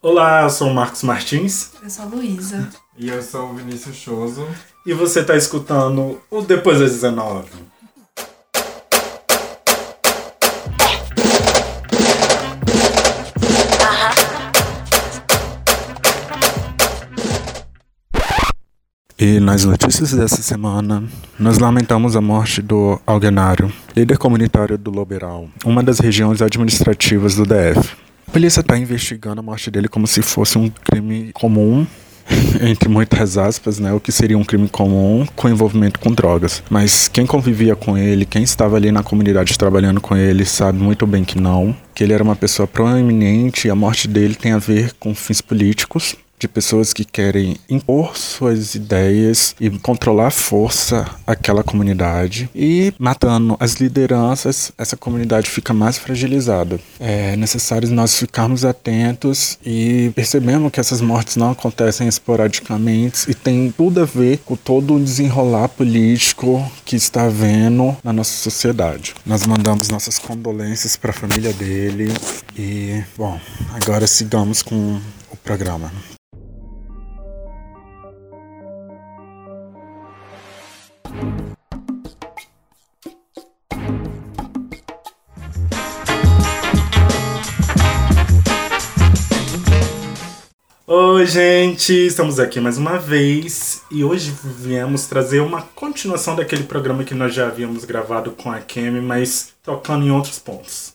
[0.00, 1.72] Olá, eu sou o Marcos Martins.
[1.82, 2.68] Eu sou a Luísa.
[2.96, 4.46] E eu sou o Vinícius Choso.
[4.86, 7.48] E você está escutando o Depois das 19.
[19.18, 21.02] E nas notícias dessa semana,
[21.36, 27.42] nós lamentamos a morte do Algenário, líder comunitário do Loberal, uma das regiões administrativas do
[27.42, 28.07] DF.
[28.28, 31.86] A polícia está investigando a morte dele como se fosse um crime comum,
[32.60, 36.62] entre muitas aspas, né, o que seria um crime comum com envolvimento com drogas.
[36.68, 41.06] Mas quem convivia com ele, quem estava ali na comunidade trabalhando com ele, sabe muito
[41.06, 44.58] bem que não, que ele era uma pessoa proeminente e a morte dele tem a
[44.58, 51.06] ver com fins políticos de pessoas que querem impor suas ideias e controlar a força
[51.26, 56.78] aquela comunidade e matando as lideranças, essa comunidade fica mais fragilizada.
[57.00, 63.70] É necessário nós ficarmos atentos e percebemos que essas mortes não acontecem esporadicamente e tem
[63.70, 69.14] tudo a ver com todo o desenrolar político que está havendo na nossa sociedade.
[69.24, 72.12] Nós mandamos nossas condolências para a família dele
[72.56, 73.38] e, bom,
[73.74, 75.90] agora sigamos com o programa.
[90.90, 91.92] Oi, gente!
[91.92, 97.34] Estamos aqui mais uma vez e hoje viemos trazer uma continuação daquele programa que nós
[97.34, 100.94] já havíamos gravado com a Kemi, mas tocando em outros pontos.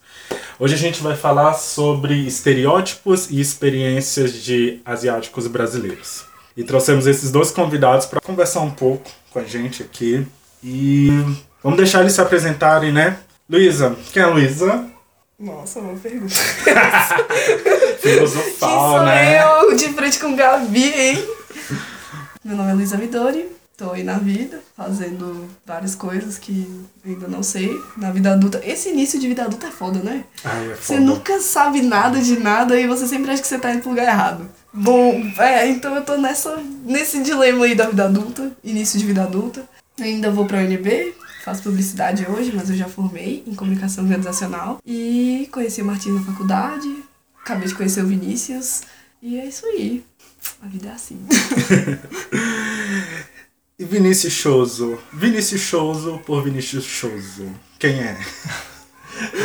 [0.59, 6.23] Hoje a gente vai falar sobre estereótipos e experiências de asiáticos brasileiros.
[6.55, 10.25] E trouxemos esses dois convidados para conversar um pouco com a gente aqui.
[10.63, 11.09] E
[11.61, 13.17] vamos deixar eles se apresentarem, né?
[13.49, 14.85] Luísa, quem é a Luísa?
[15.39, 16.33] Nossa, uma pergunta.
[17.99, 19.41] Filosofal, sou né?
[19.43, 21.27] eu de frente com Gabi, hein?
[22.45, 23.51] Meu nome é Luísa Midori.
[23.75, 26.69] Tô aí na vida, fazendo várias coisas que
[27.03, 27.71] ainda não sei.
[27.97, 28.61] Na vida adulta.
[28.63, 30.23] Esse início de vida adulta é foda, né?
[30.45, 30.99] Ai, é Você foda.
[30.99, 34.07] nunca sabe nada de nada e você sempre acha que você tá indo pro lugar
[34.07, 34.47] errado.
[34.73, 39.23] Bom, é, então eu tô nessa, nesse dilema aí da vida adulta, início de vida
[39.23, 39.63] adulta.
[39.99, 41.13] Ainda vou pra UNB,
[41.43, 44.79] faço publicidade hoje, mas eu já formei em comunicação organizacional.
[44.83, 47.03] E conheci o Martins na faculdade,
[47.39, 48.81] acabei de conhecer o Vinícius.
[49.21, 50.03] E é isso aí.
[50.61, 51.19] A vida é assim.
[53.77, 54.99] E Vinícius Choso?
[55.11, 57.51] Vinícius Choso por Vinícius Choso.
[57.79, 58.17] Quem é?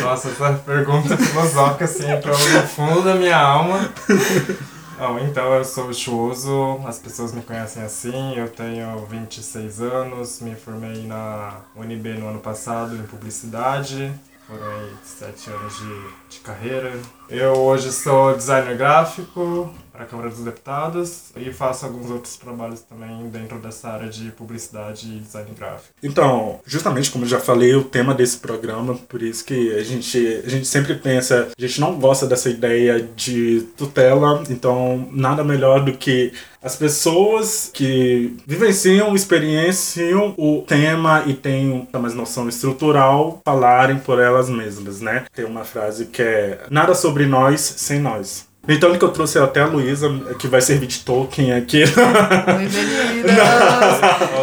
[0.01, 3.91] Nossa, essa pergunta filosófica assim entrou no fundo da minha alma.
[4.99, 10.55] Bom, então eu sou Chuoso, as pessoas me conhecem assim, eu tenho 26 anos, me
[10.55, 14.11] formei na UNB no ano passado em publicidade,
[14.45, 16.91] foram aí 7 anos de, de carreira.
[17.29, 23.29] Eu hoje sou designer gráfico a Câmara dos Deputados e faço alguns outros trabalhos também
[23.29, 25.93] dentro dessa área de publicidade e design gráfico.
[26.01, 30.41] Então, justamente como eu já falei, o tema desse programa, por isso que a gente,
[30.45, 35.83] a gente sempre pensa, a gente não gosta dessa ideia de tutela, então nada melhor
[35.83, 36.31] do que
[36.61, 44.49] as pessoas que vivenciam, experienciam o tema e têm mais noção estrutural falarem por elas
[44.49, 45.25] mesmas, né?
[45.33, 48.48] Tem uma frase que é nada sobre nós sem nós.
[48.71, 50.07] Então que eu trouxe até a Luísa,
[50.37, 51.83] que vai servir de Tolkien aqui.
[51.83, 53.37] Oi, meninas!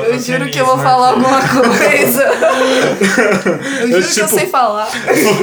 [0.09, 2.25] Eu juro que eu vou falar alguma coisa.
[3.81, 4.89] Eu juro que tipo- eu sei falar.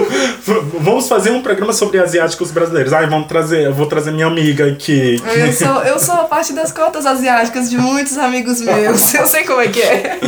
[0.80, 2.92] vamos fazer um programa sobre asiáticos brasileiros.
[2.92, 5.22] Ai, vamos trazer, eu vou trazer minha amiga aqui.
[5.34, 9.14] Eu sou, eu sou a parte das cotas asiáticas de muitos amigos meus.
[9.14, 10.20] Eu sei como é que é.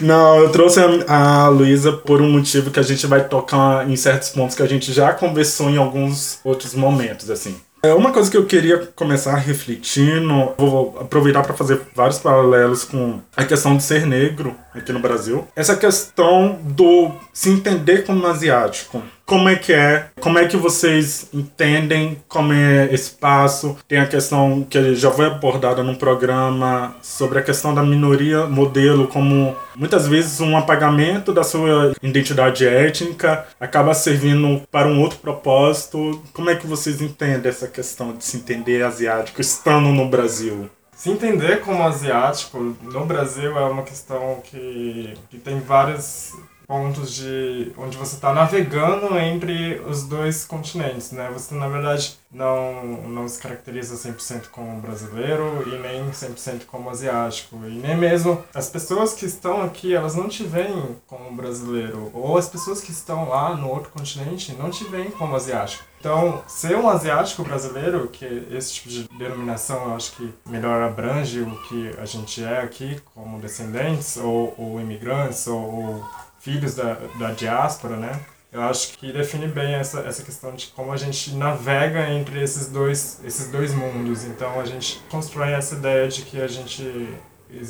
[0.00, 0.78] Não, eu trouxe
[1.08, 4.62] a, a Luísa por um motivo que a gente vai tocar em certos pontos que
[4.62, 7.56] a gente já conversou em alguns outros momentos, assim.
[7.82, 13.20] É uma coisa que eu queria começar refletindo, vou aproveitar para fazer vários paralelos com
[13.36, 15.46] a questão de ser negro aqui no Brasil.
[15.54, 19.00] Essa questão do se entender como asiático.
[19.28, 20.08] Como é que é?
[20.22, 23.76] Como é que vocês entendem como é esse passo?
[23.86, 29.06] Tem a questão que já foi abordada num programa sobre a questão da minoria modelo,
[29.06, 36.22] como muitas vezes um apagamento da sua identidade étnica acaba servindo para um outro propósito.
[36.32, 40.70] Como é que vocês entendem essa questão de se entender asiático estando no Brasil?
[40.96, 46.32] Se entender como asiático no Brasil é uma questão que, que tem várias
[46.68, 51.30] pontos de onde você está navegando entre os dois continentes, né?
[51.32, 57.56] Você, na verdade, não, não se caracteriza 100% como brasileiro e nem 100% como asiático.
[57.64, 62.10] E nem mesmo as pessoas que estão aqui, elas não te veem como brasileiro.
[62.12, 65.88] Ou as pessoas que estão lá no outro continente não te veem como asiático.
[65.98, 71.40] Então, ser um asiático brasileiro, que esse tipo de denominação eu acho que melhor abrange
[71.40, 76.94] o que a gente é aqui como descendentes, ou, ou imigrantes, ou, ou filhos da,
[77.18, 78.20] da diáspora, né?
[78.50, 82.68] Eu acho que define bem essa, essa questão de como a gente navega entre esses
[82.68, 84.24] dois, esses dois mundos.
[84.24, 87.08] Então a gente constrói essa ideia de que a gente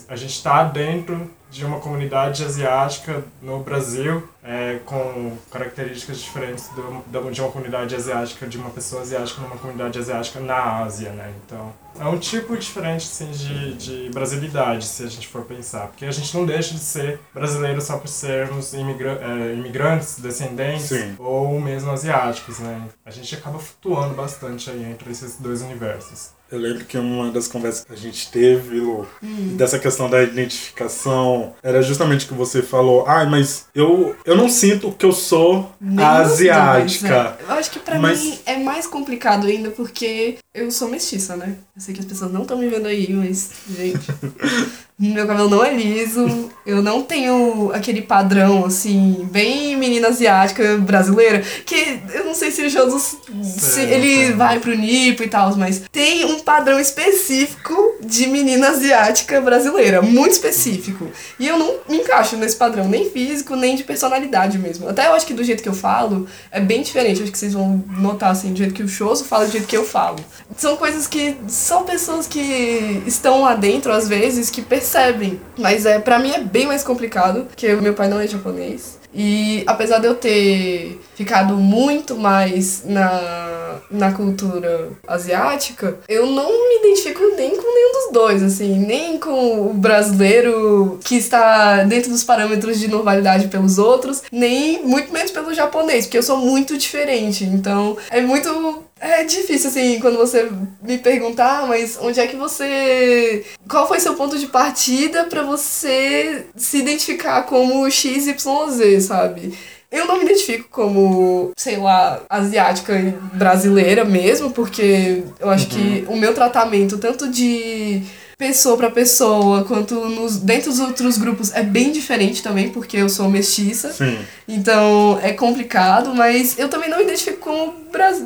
[0.08, 7.30] a gente está dentro de uma comunidade asiática no Brasil, é, com características diferentes do,
[7.30, 11.32] de uma comunidade asiática, de uma pessoa asiática numa comunidade asiática na Ásia, né?
[11.44, 15.88] Então, é um tipo diferente, assim, de, de brasilidade, se a gente for pensar.
[15.88, 20.86] Porque a gente não deixa de ser brasileiro só por sermos imigra é, imigrantes, descendentes,
[20.86, 21.16] Sim.
[21.18, 22.88] ou mesmo asiáticos, né?
[23.04, 26.38] A gente acaba flutuando bastante aí entre esses dois universos.
[26.50, 29.56] Eu lembro que uma das conversas que a gente teve, Lu, hum.
[29.56, 34.90] dessa questão da identificação, era justamente que você falou, ah, mas eu, eu não sinto
[34.92, 37.36] que eu sou Nem asiática.
[37.38, 37.44] É.
[37.44, 38.22] Eu acho que pra mas...
[38.22, 41.56] mim é mais complicado ainda porque eu sou mestiça, né?
[41.76, 44.06] Eu sei que as pessoas não estão me vendo aí, mas, gente.
[45.00, 51.40] Meu cabelo não é liso, eu não tenho aquele padrão, assim, bem menina asiática brasileira,
[51.64, 56.24] que eu não sei se o se ele vai pro nipo e tal, mas tem
[56.24, 61.06] um padrão específico de menina asiática brasileira, muito específico.
[61.38, 64.88] E eu não me encaixo nesse padrão, nem físico, nem de personalidade mesmo.
[64.88, 67.52] Até eu acho que do jeito que eu falo é bem diferente, acho que vocês
[67.52, 70.18] vão notar, assim, do jeito que o Choso fala, do jeito que eu falo.
[70.56, 75.38] São coisas que só pessoas que estão lá dentro, às vezes, que percebem percebem.
[75.58, 78.99] Mas é, para mim é bem mais complicado, porque meu pai não é japonês.
[79.14, 86.76] E apesar de eu ter ficado muito mais na, na cultura asiática, eu não me
[86.81, 92.23] identifico nem com nenhum dos dois, assim, nem com o brasileiro que está dentro dos
[92.23, 97.44] parâmetros de normalidade pelos outros, nem muito menos pelo japonês, porque eu sou muito diferente.
[97.44, 100.50] Então é muito é difícil, assim, quando você
[100.82, 103.44] me perguntar, mas onde é que você.
[103.68, 109.56] Qual foi seu ponto de partida para você se identificar como XYZ, sabe?
[109.90, 115.70] Eu não me identifico como, sei lá, asiática e brasileira mesmo, porque eu acho uhum.
[115.70, 118.02] que o meu tratamento, tanto de
[118.38, 123.08] pessoa para pessoa, quanto nos, dentro dos outros grupos é bem diferente também, porque eu
[123.08, 123.93] sou mestiça.
[123.93, 124.17] Sim.
[124.46, 127.75] Então é complicado, mas eu também não me identifico como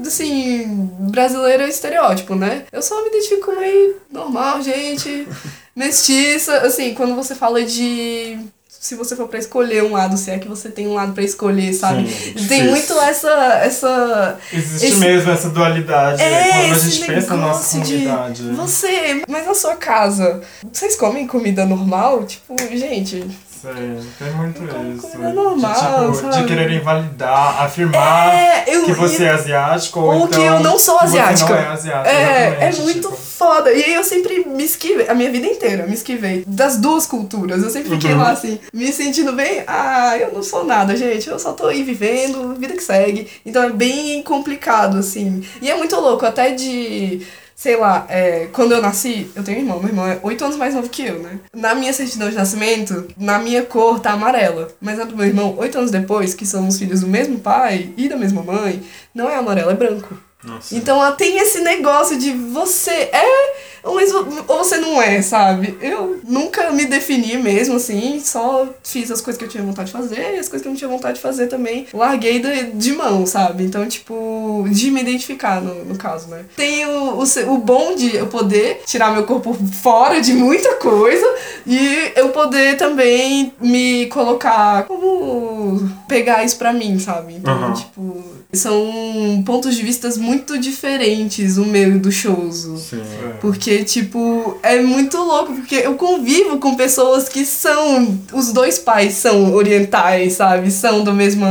[0.07, 0.67] assim,
[1.11, 2.65] brasileira estereótipo, né?
[2.71, 5.27] Eu só me identifico como meio normal, gente,
[5.75, 6.59] mestiça.
[6.59, 8.39] Assim, quando você fala de
[8.83, 11.23] se você for para escolher um lado, se é que você tem um lado para
[11.23, 12.05] escolher, sabe?
[12.09, 13.31] Sim, tem muito essa.
[13.63, 16.21] essa Existe esse, mesmo essa dualidade.
[16.21, 18.43] É, quando a gente pensa na nossa comunidade.
[18.43, 20.41] você, mas na sua casa,
[20.73, 22.25] vocês comem comida normal?
[22.25, 23.25] Tipo, gente.
[23.63, 25.17] Sei, tem muito isso.
[25.17, 30.27] Normal, de, tipo, de querer invalidar, afirmar é, eu, que você é asiático ou, ou
[30.27, 31.47] então que eu não sou asiática.
[31.47, 32.11] Você não é asiática.
[32.11, 33.17] É, é muito tipo.
[33.17, 33.73] foda.
[33.73, 37.63] E aí eu sempre me esquivei, a minha vida inteira, me esquivei das duas culturas.
[37.63, 38.19] Eu sempre fiquei uhum.
[38.19, 41.31] lá assim, me sentindo bem, ah, eu não sou nada, gente.
[41.31, 43.29] Eu só tô aí vivendo, vida que segue.
[43.47, 45.45] Então é bem complicado, assim.
[45.61, 49.61] E é muito louco, até de sei lá, é, quando eu nasci, eu tenho um
[49.61, 51.39] irmão, meu irmão é 8 anos mais novo que eu, né?
[51.55, 54.69] Na minha certidão de nascimento, na minha cor tá amarela.
[54.81, 58.09] Mas a do meu irmão, 8 anos depois, que somos filhos do mesmo pai e
[58.09, 58.83] da mesma mãe,
[59.15, 60.17] não é amarela, é branco.
[60.43, 60.75] Nossa.
[60.75, 64.25] Então tem esse negócio de você é mas ou
[64.59, 65.77] você não é, sabe?
[65.81, 69.93] Eu nunca me defini mesmo, assim, só fiz as coisas que eu tinha vontade de
[69.93, 72.93] fazer e as coisas que eu não tinha vontade de fazer também larguei de, de
[72.93, 73.65] mão, sabe?
[73.65, 76.45] Então, tipo, de me identificar, no, no caso, né?
[76.57, 81.27] Tem o, o, o bom de eu poder tirar meu corpo fora de muita coisa
[81.67, 87.35] e eu poder também me colocar como pegar isso pra mim, sabe?
[87.35, 87.73] Então, uhum.
[87.73, 92.77] tipo, são pontos de vistas muito diferentes o meu e do Shouzo.
[92.77, 93.03] Sim.
[93.41, 98.19] Porque porque, tipo, é muito louco, porque eu convivo com pessoas que são.
[98.33, 100.71] Os dois pais são orientais, sabe?
[100.71, 101.47] São do mesmo,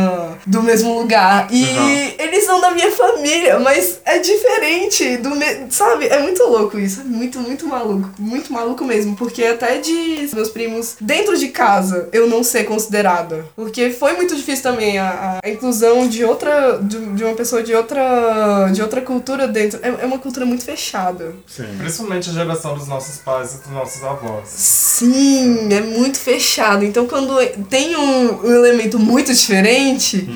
[0.46, 1.48] do mesmo lugar.
[1.52, 2.12] E uhum.
[2.20, 5.46] eles são da minha família, mas é diferente do me...
[5.70, 6.08] Sabe?
[6.08, 7.02] É muito louco isso.
[7.02, 8.10] É muito, muito maluco.
[8.20, 9.16] Muito maluco mesmo.
[9.16, 13.46] Porque até de meus primos dentro de casa eu não ser considerada.
[13.56, 16.78] Porque foi muito difícil também a, a inclusão de outra.
[16.82, 19.80] de, de uma pessoa de outra, de outra cultura dentro.
[19.82, 21.34] É, é uma cultura muito fechada.
[21.48, 21.64] Sim.
[21.78, 24.48] Principalmente a geração dos nossos pais e dos nossos avós.
[24.48, 26.84] Sim, é muito fechado.
[26.84, 27.36] Então quando
[27.70, 30.28] tem um, um elemento muito diferente,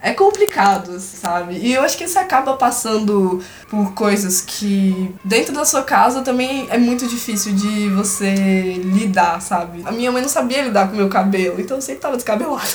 [0.00, 1.56] é complicado, sabe?
[1.56, 6.66] E eu acho que você acaba passando por coisas que dentro da sua casa também
[6.70, 8.34] é muito difícil de você
[8.84, 9.82] lidar, sabe?
[9.84, 12.72] A minha mãe não sabia lidar com o meu cabelo, então eu sempre tava descabelado.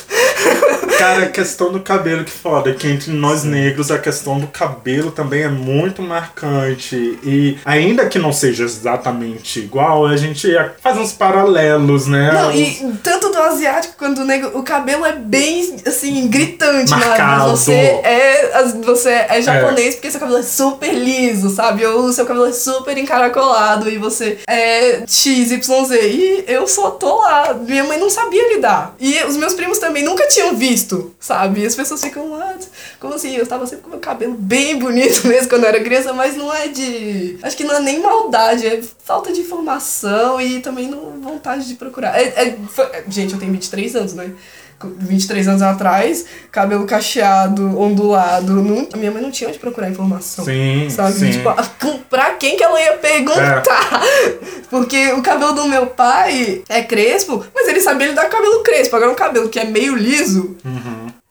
[0.98, 5.12] Cara, a questão do cabelo que foda, que entre nós negros a questão do cabelo
[5.12, 7.20] também é muito marcante.
[7.24, 10.48] E ainda que não seja exatamente igual, a gente
[10.82, 12.32] faz uns paralelos, né?
[12.32, 17.06] Não, e tanto do asiático quanto do negro, o cabelo é bem, assim, gritante, né?
[17.06, 17.52] Marcado.
[17.52, 21.86] Você é, você é japonês porque seu cabelo é super liso, sabe?
[21.86, 25.92] Ou o seu cabelo é super encaracolado e você é XYZ.
[25.92, 27.54] E eu só tô lá.
[27.54, 28.96] Minha mãe não sabia lidar.
[29.00, 31.62] E os meus primos também nunca tinham visto, sabe?
[31.62, 32.56] E as pessoas ficam, ah,
[33.00, 33.36] como assim?
[33.36, 36.54] Eu tava sempre com meu cabelo bem bonito mesmo quando eu era criança, mas não
[36.54, 37.38] é de.
[37.44, 41.76] Acho que não é nem maldade, é falta de informação e também não vontade de
[41.76, 42.18] procurar.
[42.20, 44.32] É, é- foi- gente, eu tenho 23 anos, né?
[44.80, 48.54] Com 23 anos atrás, cabelo cacheado, ondulado.
[48.62, 50.46] Não, a minha mãe não tinha onde procurar informação.
[50.46, 51.14] Sim, Sabe?
[51.14, 51.32] sim.
[51.32, 54.02] Tipo, a- com- pra quem que ela ia perguntar?
[54.70, 58.96] Porque o cabelo do meu pai é crespo, mas ele sabia lidar com cabelo crespo.
[58.96, 60.56] Agora um cabelo que é meio liso.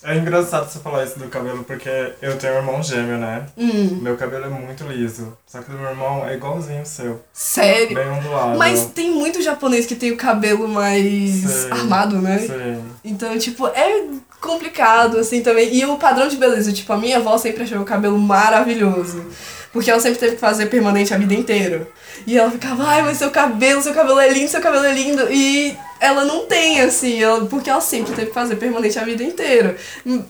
[0.06, 1.90] É engraçado você falar isso do cabelo, porque
[2.22, 3.44] eu tenho um irmão gêmeo, né?
[3.58, 5.36] Hum, Meu cabelo é muito liso.
[5.46, 7.20] Só que do meu irmão é igualzinho o seu.
[7.32, 7.94] sério.
[7.96, 8.56] Bem ondulado.
[8.56, 11.72] Mas tem muito japonês que tem o cabelo mais Sei.
[11.72, 12.38] armado, né?
[12.38, 12.84] Sim.
[13.04, 14.04] Então, tipo, é
[14.40, 15.74] complicado, assim, também.
[15.74, 19.24] E o padrão de beleza, tipo, a minha avó sempre achou o cabelo maravilhoso.
[19.72, 21.86] Porque ela sempre teve que fazer permanente a vida inteira.
[22.26, 25.26] E ela ficava, ai, mas seu cabelo, seu cabelo é lindo, seu cabelo é lindo.
[25.30, 29.22] E ela não tem, assim, ela- porque ela sempre teve que fazer permanente a vida
[29.22, 29.76] inteira.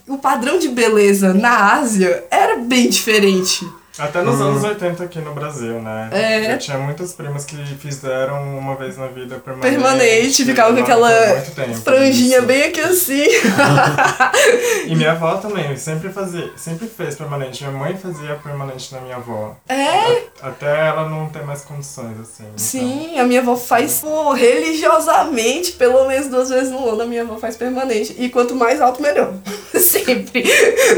[0.06, 3.66] O padrão de beleza na Ásia era bem diferente.
[3.98, 4.48] Até nos Uhum.
[4.48, 6.10] anos 80 aqui no Brasil, né?
[6.12, 6.52] É.
[6.52, 9.74] Eu tinha muitas primas que fizeram uma vez na vida permanente.
[9.74, 11.10] Permanente, ficava com aquela
[11.54, 12.46] tempo, franjinha isso.
[12.46, 13.24] bem aqui assim.
[14.86, 17.64] E minha avó também, sempre fazia, sempre fez permanente.
[17.64, 19.56] Minha mãe fazia permanente na minha avó.
[19.68, 22.44] É, Até ela não ter mais condições, assim.
[22.44, 22.58] então.
[22.58, 27.22] Sim, a minha avó faz pô, religiosamente, pelo menos duas vezes no ano, a minha
[27.22, 28.14] avó faz permanente.
[28.18, 29.32] E quanto mais alto, melhor.
[29.74, 30.44] Sempre,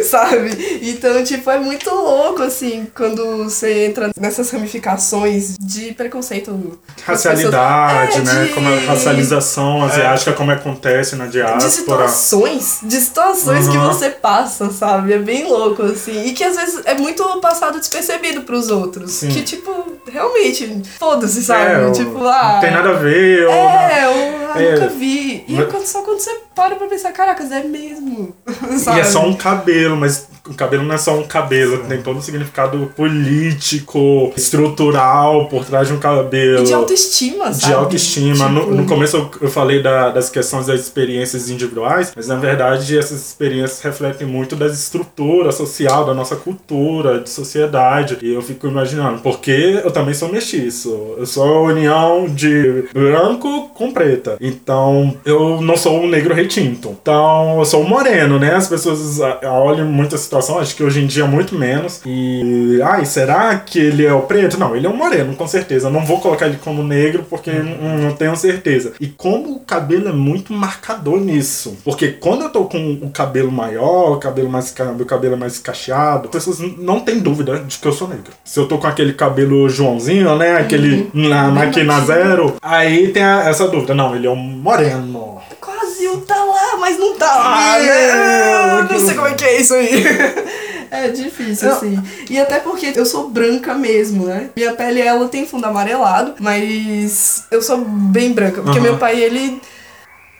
[0.04, 0.80] sabe?
[0.82, 6.78] Então, tipo, é muito louco, assim, quando você entra nessas ramificações de preconceito.
[7.04, 8.44] Racialidade, É, né?
[8.46, 11.68] de- Como a racialização asiática, como acontece na De diáspora.
[11.70, 13.86] situações, de situações que Uhum.
[13.88, 15.12] você passa, sabe?
[15.12, 16.24] É bem louco, assim.
[16.26, 19.12] E que às vezes é muito passado despercebido pros outros.
[19.12, 19.28] Sim.
[19.28, 19.70] Que, tipo,
[20.10, 21.88] realmente, foda-se, sabe?
[21.88, 22.52] É, tipo, ah.
[22.54, 23.46] Não tem nada a ver.
[23.46, 24.72] ou não- É, eu ah, É.
[24.74, 25.44] nunca vi.
[25.46, 28.34] E Mas- é quando- só quando você para pra pensar, caracas, é mesmo.
[28.78, 28.98] Sabe?
[28.98, 32.16] E é só um cabelo, mas o cabelo não é só um cabelo, tem todo
[32.18, 36.62] um significado político, estrutural por trás de um cabelo.
[36.62, 37.66] E de autoestima, sabe?
[37.66, 38.48] De autoestima.
[38.48, 42.98] No, Tipo, no começo eu, falei da- das questões das experiências individuais, mas na verdade
[42.98, 48.18] essas experiências refletem muito da estrutura social, da nossa cultura, de sociedade.
[48.22, 51.14] E eu fico imaginando, porque eu também sou mestiço.
[51.18, 54.36] Eu sou a união de branco com preta.
[54.40, 56.96] Então eu não sou um negro retinto.
[57.00, 58.54] Então eu sou moreno, né?
[58.54, 62.00] As pessoas ah, olham muito a situação, acho que hoje em dia muito menos.
[62.06, 62.80] E.
[62.82, 64.58] Ai, será que ele é o preto?
[64.58, 65.88] Não, ele é um moreno, com certeza.
[65.88, 68.92] Eu não vou colocar ele como negro porque não, não tenho certeza.
[68.98, 71.76] E como o cabelo é muito marcador nisso.
[71.84, 75.58] Porque quando eu tô com o cabelo maior, o cabelo mais, meu cabelo é mais
[75.58, 78.32] cacheado, as pessoas não têm dúvida de que eu sou negro.
[78.44, 80.56] Se eu tô com aquele cabelo Joãozinho, né?
[80.56, 82.06] Aquele na máquina baixinho.
[82.06, 83.94] zero, aí tem a- essa dúvida.
[83.94, 85.38] Não, ele é um moreno.
[85.60, 88.80] Quase o tá lá, mas não tá lá, É, né?
[88.82, 89.90] Não que- sei como é que é isso aí.
[90.90, 92.02] É difícil, assim.
[92.30, 94.48] E até porque eu sou branca mesmo, né?
[94.56, 98.62] Minha pele, ela tem fundo amarelado, mas eu sou bem branca.
[98.62, 98.88] Porque Aham.
[98.88, 99.60] meu pai, ele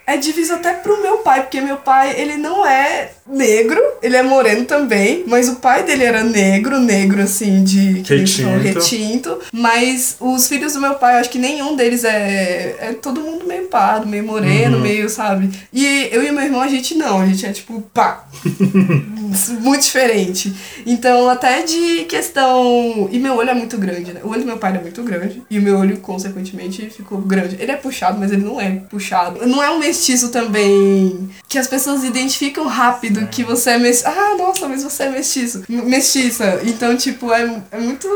[0.07, 4.23] é difícil até pro meu pai, porque meu pai, ele não é negro, ele é
[4.23, 8.49] moreno também, mas o pai dele era negro, negro assim, de que Retinto.
[8.59, 9.39] retinto.
[9.53, 12.77] Mas os filhos do meu pai, eu acho que nenhum deles é.
[12.81, 14.83] É todo mundo meio pardo, meio moreno, Uhum.
[14.83, 15.51] meio, sabe?
[15.73, 18.25] E eu e meu irmão, a gente não, a gente é tipo, pá.
[19.61, 20.53] muito diferente.
[20.87, 23.09] Então, até de questão.
[23.13, 24.21] E meu olho é muito grande, né?
[24.25, 25.43] O olho do meu pai é muito grande.
[25.51, 27.57] E o meu olho, consequentemente, ficou grande.
[27.61, 29.47] Ele é puxado, mas ele não é puxado.
[29.47, 31.29] Não é um mestiço também.
[31.49, 34.09] Que as pessoas identificam rápido que você é mestiço.
[34.09, 35.65] Ah, nossa, mas você é mestiço.
[35.69, 36.61] Mestiça.
[36.65, 38.07] Então, tipo, é, é muito.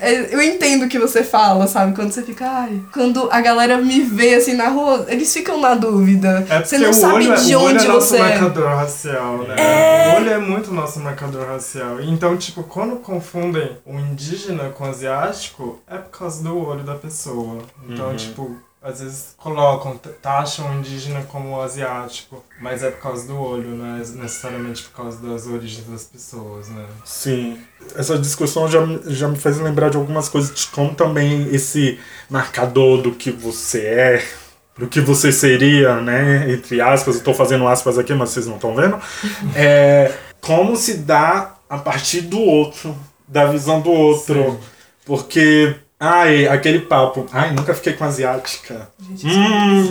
[0.00, 1.94] é- eu entendo o que você fala, sabe?
[1.94, 2.80] Quando você fica, ai.
[2.92, 6.46] Quando a galera me vê assim na rua, eles ficam na dúvida.
[6.48, 8.20] É você não o sabe olho, é- de o olho onde é nosso você é.
[8.20, 9.56] marcador racial, né?
[10.12, 12.00] O olho é muito nosso marcador racial.
[12.00, 16.94] Então, tipo, quando confundem o indígena com o asiático, é por causa do olho da
[16.94, 17.58] pessoa.
[17.88, 18.16] Então, Uhum.
[18.16, 23.68] tipo, às vezes colocam, taxam o indígena como asiático, mas é por causa do olho,
[23.76, 26.86] não é necessariamente por causa das origens das pessoas, né?
[27.04, 27.58] Sim.
[27.94, 31.98] Essa discussão já, me- já me fez lembrar de algumas coisas, de como também esse
[32.30, 34.28] marcador do que você é,
[34.78, 36.50] do que você seria, né?
[36.50, 38.98] Entre aspas, eu tô fazendo aspas aqui, mas vocês não estão vendo.
[39.54, 40.10] É,
[40.40, 42.96] como se dá a partir do outro,
[43.28, 44.52] da visão do outro.
[44.52, 44.58] Sim.
[45.04, 48.88] Porque, ai, aquele papo, ai, nunca fiquei com asiática.
[49.14, 49.86] Gente, Hum,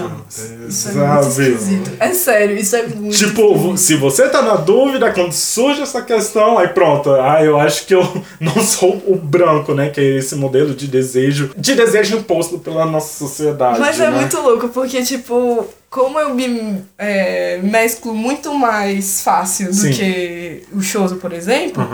[0.68, 1.28] Isso é muito sabe?
[1.52, 1.92] esquisito.
[2.00, 3.78] É sério, isso é muito Tipo, esquisito.
[3.78, 7.94] se você tá na dúvida, quando surge essa questão, aí pronto, ah, eu acho que
[7.94, 8.02] eu
[8.42, 9.90] não sou o branco, né?
[9.90, 13.80] Que é esse modelo de desejo, de desejo imposto pela nossa sociedade.
[13.80, 14.18] Mas é né?
[14.20, 19.92] muito louco, porque, tipo, como eu me é, mesclo muito mais fácil do Sim.
[19.92, 21.88] que o Choso, por exemplo,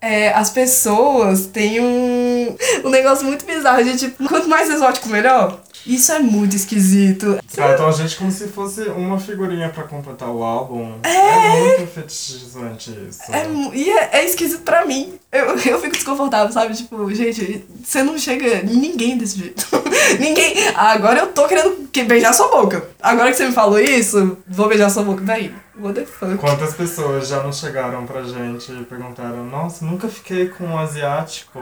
[0.00, 2.19] é, as pessoas têm um,
[2.84, 5.60] um negócio muito bizarro de, tipo, quanto mais exótico, melhor.
[5.86, 7.38] Isso é muito esquisito.
[7.52, 10.98] Tratam a gente como se fosse uma figurinha pra completar o álbum.
[11.02, 13.20] É, muito fetichizante isso.
[13.32, 15.14] É, e é, é esquisito pra mim.
[15.32, 16.74] Eu, eu fico desconfortável, sabe?
[16.74, 19.66] Tipo, gente, você não chega ninguém desse jeito.
[20.20, 20.68] ninguém.
[20.74, 22.86] Agora eu tô querendo que- beijar sua boca.
[23.00, 25.22] Agora que você me falou isso, vou beijar sua boca.
[25.22, 26.36] Daí, what the fuck?
[26.36, 31.60] Quantas pessoas já não chegaram pra gente e perguntaram, nossa, nunca fiquei com um asiático.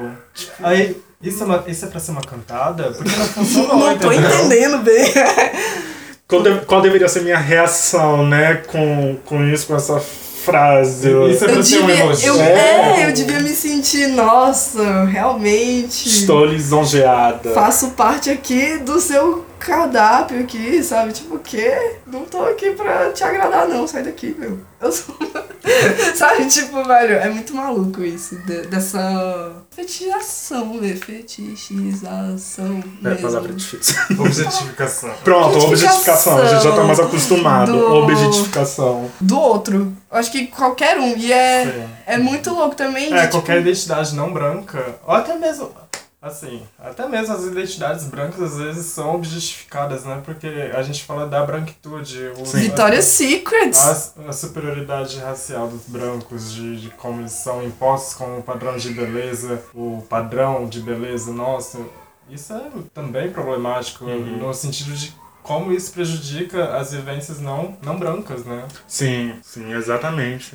[0.62, 2.90] Aí, isso é, uma, isso é pra ser uma cantada?
[2.92, 4.30] Porque não funcionou, Não tô entendeu?
[4.44, 5.12] entendendo bem.
[6.26, 11.08] Qual, de- qual deveria ser minha reação, né, com, com isso, com essa frase?
[11.30, 12.26] Isso é Eu pra ser um devia, emoji.
[12.26, 13.00] eu, É.
[13.02, 16.06] é, eu devia me sentir, nossa, realmente.
[16.08, 17.50] Estou lisonjeada.
[17.54, 21.12] Faço parte aqui do seu cardápio aqui, sabe?
[21.12, 21.98] Tipo, o quê?
[22.06, 23.86] Não tô aqui pra te agradar, não.
[23.86, 24.58] Sai daqui, meu.
[24.80, 25.14] Eu sou.
[26.14, 26.46] sabe?
[26.46, 28.36] Tipo, velho, é muito maluco isso.
[28.46, 30.94] de- dessa fetichização, né?
[30.94, 32.82] Fetichização.
[33.04, 33.22] É, mesmo.
[33.28, 33.94] palavra difícil.
[34.18, 35.10] Objetificação.
[35.24, 36.38] Pronto, Objetificação objetificação.
[36.38, 37.72] A gente já tá mais acostumado.
[37.72, 39.10] do- Objetificação.
[39.20, 39.92] Do outro.
[40.10, 41.16] Eu acho que qualquer um.
[41.16, 41.88] E é, Sim.
[42.06, 43.12] é muito louco também.
[43.12, 45.70] É, de, qualquer tipo, identidade não branca, ou até mesmo,
[46.20, 50.20] assim, até mesmo as identidades brancas às vezes são objetificadas, né?
[50.24, 52.32] Porque a gente fala da branquitude.
[52.38, 52.58] o- Sim.
[52.60, 53.78] Victoria's Secrets.
[54.18, 58.90] A, a superioridade racial dos brancos, de, de como eles são impostos como padrão de
[58.90, 61.86] beleza, o padrão de beleza nosso,
[62.28, 64.38] isso é também problemático Uhum.
[64.38, 68.66] no sentido de como isso prejudica as vivências não, não brancas, né?
[68.86, 70.52] Sim, sim, exatamente.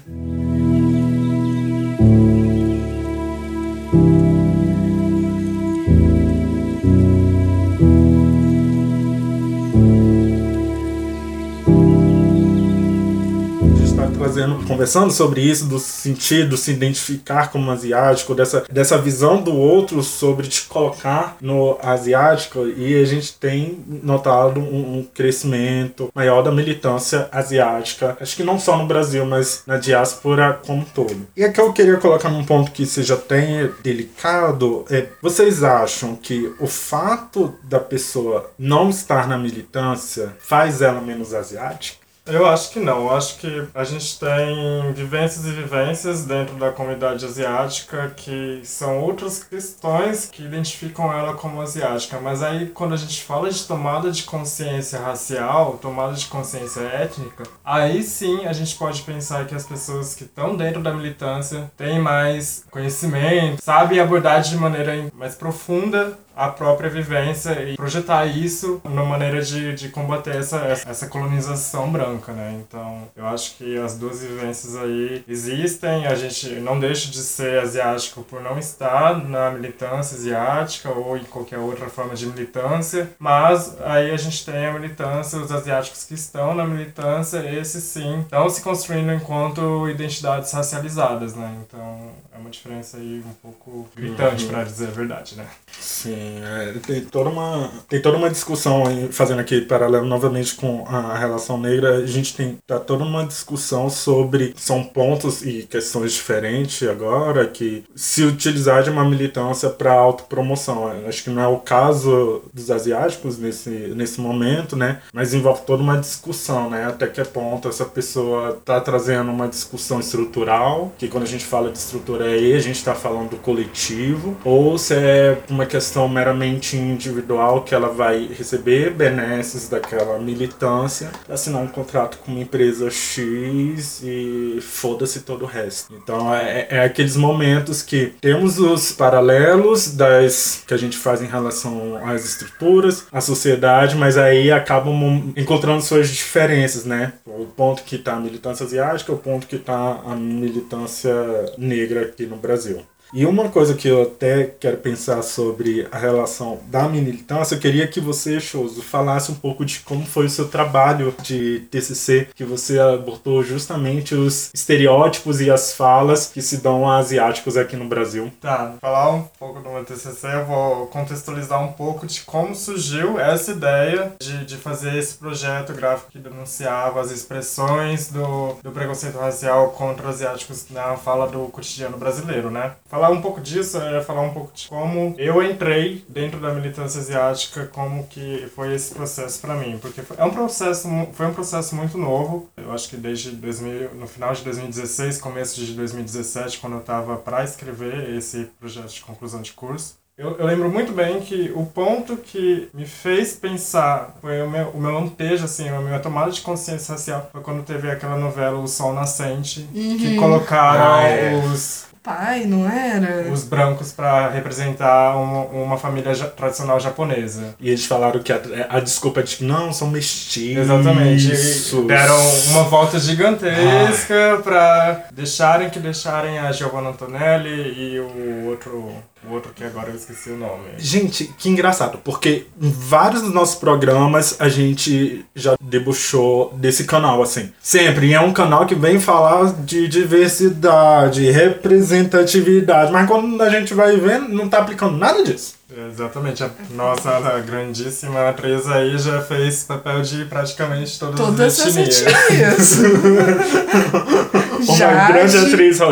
[14.67, 20.47] Conversando sobre isso, do sentido, se identificar como asiático, dessa, dessa visão do outro sobre
[20.47, 27.27] te colocar no asiático, e a gente tem notado um, um crescimento maior da militância
[27.31, 31.27] asiática, acho que não só no Brasil, mas na diáspora como um todo.
[31.35, 36.53] E aqui eu queria colocar num ponto que seja até delicado, é, vocês acham que
[36.59, 42.02] o fato da pessoa não estar na militância faz ela menos asiática?
[42.25, 43.01] Eu acho que não.
[43.01, 49.01] Eu acho que a gente tem vivências e vivências dentro da comunidade asiática que são
[49.01, 52.21] outras questões que identificam ela como asiática.
[52.21, 57.43] Mas aí, quando a gente fala de tomada de consciência racial, tomada de consciência étnica,
[57.63, 61.99] aí sim a gente pode pensar que as pessoas que estão dentro da militância têm
[61.99, 69.03] mais conhecimento, sabem abordar de maneira mais profunda a própria vivência e projetar isso numa
[69.05, 72.59] maneira de, de combater essa, essa colonização branca, né?
[72.67, 77.59] Então, eu acho que as duas vivências aí existem, a gente não deixa de ser
[77.59, 83.79] asiático por não estar na militância asiática ou em qualquer outra forma de militância, mas
[83.81, 88.49] aí a gente tem a militância, os asiáticos que estão na militância, esses sim, estão
[88.49, 91.55] se construindo enquanto identidades racializadas, né?
[91.67, 94.49] Então, é uma diferença aí um pouco gritante, Uhum.
[94.51, 95.45] para dizer a verdade, né?
[95.79, 96.22] Sim.
[96.43, 101.17] É, tem, toda uma, tem toda uma discussão, aí, fazendo aqui paralelo novamente com a
[101.17, 106.87] relação negra, a gente tem tá toda uma discussão sobre, são pontos e questões diferentes
[106.87, 110.91] agora, que se utilizar de uma militância para autopromoção.
[111.07, 115.01] Acho que não é o caso dos asiáticos nesse, nesse momento, né?
[115.11, 116.85] Mas envolve toda uma discussão, né?
[116.85, 121.71] Até que ponto essa pessoa está trazendo uma discussão estrutural, que quando a gente fala
[121.71, 126.77] de estrutura aí, a gente está falando do coletivo, ou se é uma questão meramente
[126.77, 134.01] individual que ela vai receber benesses daquela militância, assinar um contrato com uma empresa X
[134.03, 135.93] e foda-se todo o resto.
[135.93, 141.27] Então é, é aqueles momentos que temos os paralelos das que a gente faz em
[141.27, 147.13] relação às estruturas, à sociedade, mas aí acabam encontrando suas diferenças, né?
[147.25, 151.13] O ponto que está a militância asiática, o ponto que está a militância
[151.57, 152.85] negra aqui no Brasil.
[153.15, 157.87] E uma coisa que eu até quero pensar sobre a relação da militância, eu queria
[157.87, 162.43] que você, Choso, falasse um pouco de como foi o seu trabalho de TCC, que
[162.43, 167.85] você abordou justamente os estereótipos e as falas que se dão a asiáticos aqui no
[167.85, 168.31] Brasil.
[168.41, 173.19] Tá, falar um pouco do meu TCC, eu vou contextualizar um pouco de como surgiu
[173.19, 179.19] essa ideia de, de fazer esse projeto gráfico que denunciava as expressões do, do preconceito
[179.19, 182.71] racial contra asiáticos na fala do cotidiano brasileiro, né?
[183.03, 187.01] Falar um pouco disso é falar um pouco de como eu entrei dentro da militância
[187.01, 191.75] asiática, como que foi esse processo para mim, porque é um processo, foi um processo
[191.75, 192.49] muito novo.
[192.55, 197.17] Eu acho que desde 2000, no final de 2016, começo de 2017, quando eu estava
[197.17, 201.65] para escrever esse projeto de conclusão de curso, eu, eu, lembro muito bem que o
[201.65, 206.29] ponto que me fez pensar foi o meu, o meu lampejo, assim, a minha tomada
[206.29, 209.97] de consciência racial foi quando teve aquela novela O Sol Nascente, uhum.
[209.97, 211.43] que colocaram ah, é.
[211.43, 213.31] os, pai, não era?
[213.31, 217.55] Os brancos para representar um, uma família ja tradicional japonesa.
[217.59, 220.57] E eles falaram que a, a desculpa é de que não, são mestiços.
[220.57, 221.31] Exatamente.
[221.31, 228.93] E deram uma volta gigantesca para deixarem que deixarem a Giovanna Antonelli e o outro
[229.29, 230.63] o outro que agora eu esqueci o nome.
[230.77, 237.21] Gente, que engraçado, porque em vários dos nossos programas a gente já debuxou desse canal,
[237.21, 237.51] assim.
[237.61, 238.07] Sempre.
[238.07, 242.91] E é um canal que vem falar de diversidade, representatividade.
[242.91, 245.55] Mas quando a gente vai vendo, não tá aplicando nada disso.
[245.75, 246.43] Exatamente.
[246.43, 252.79] A nossa a grandíssima atriz aí já fez papel de praticamente todas, todas as etnias.
[254.67, 255.79] Uma grande atriz.
[255.81, 255.89] Ah,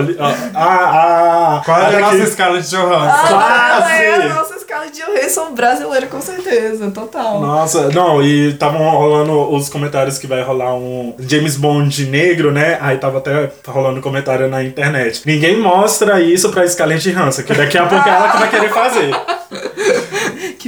[0.56, 3.36] ah, Qual é a nossa Scarlett Johansson?
[3.36, 6.90] Ah, ela é a nossa Scarlett Johansson brasileira, com certeza.
[6.92, 7.42] Total.
[7.42, 12.78] Nossa, não, e estavam rolando os comentários que vai rolar um James Bond negro, né?
[12.82, 15.24] Aí tava até rolando comentário na internet.
[15.26, 18.70] Ninguém mostra isso pra Scarlett Johansson, que daqui a pouco é ela que vai querer
[18.70, 19.12] fazer.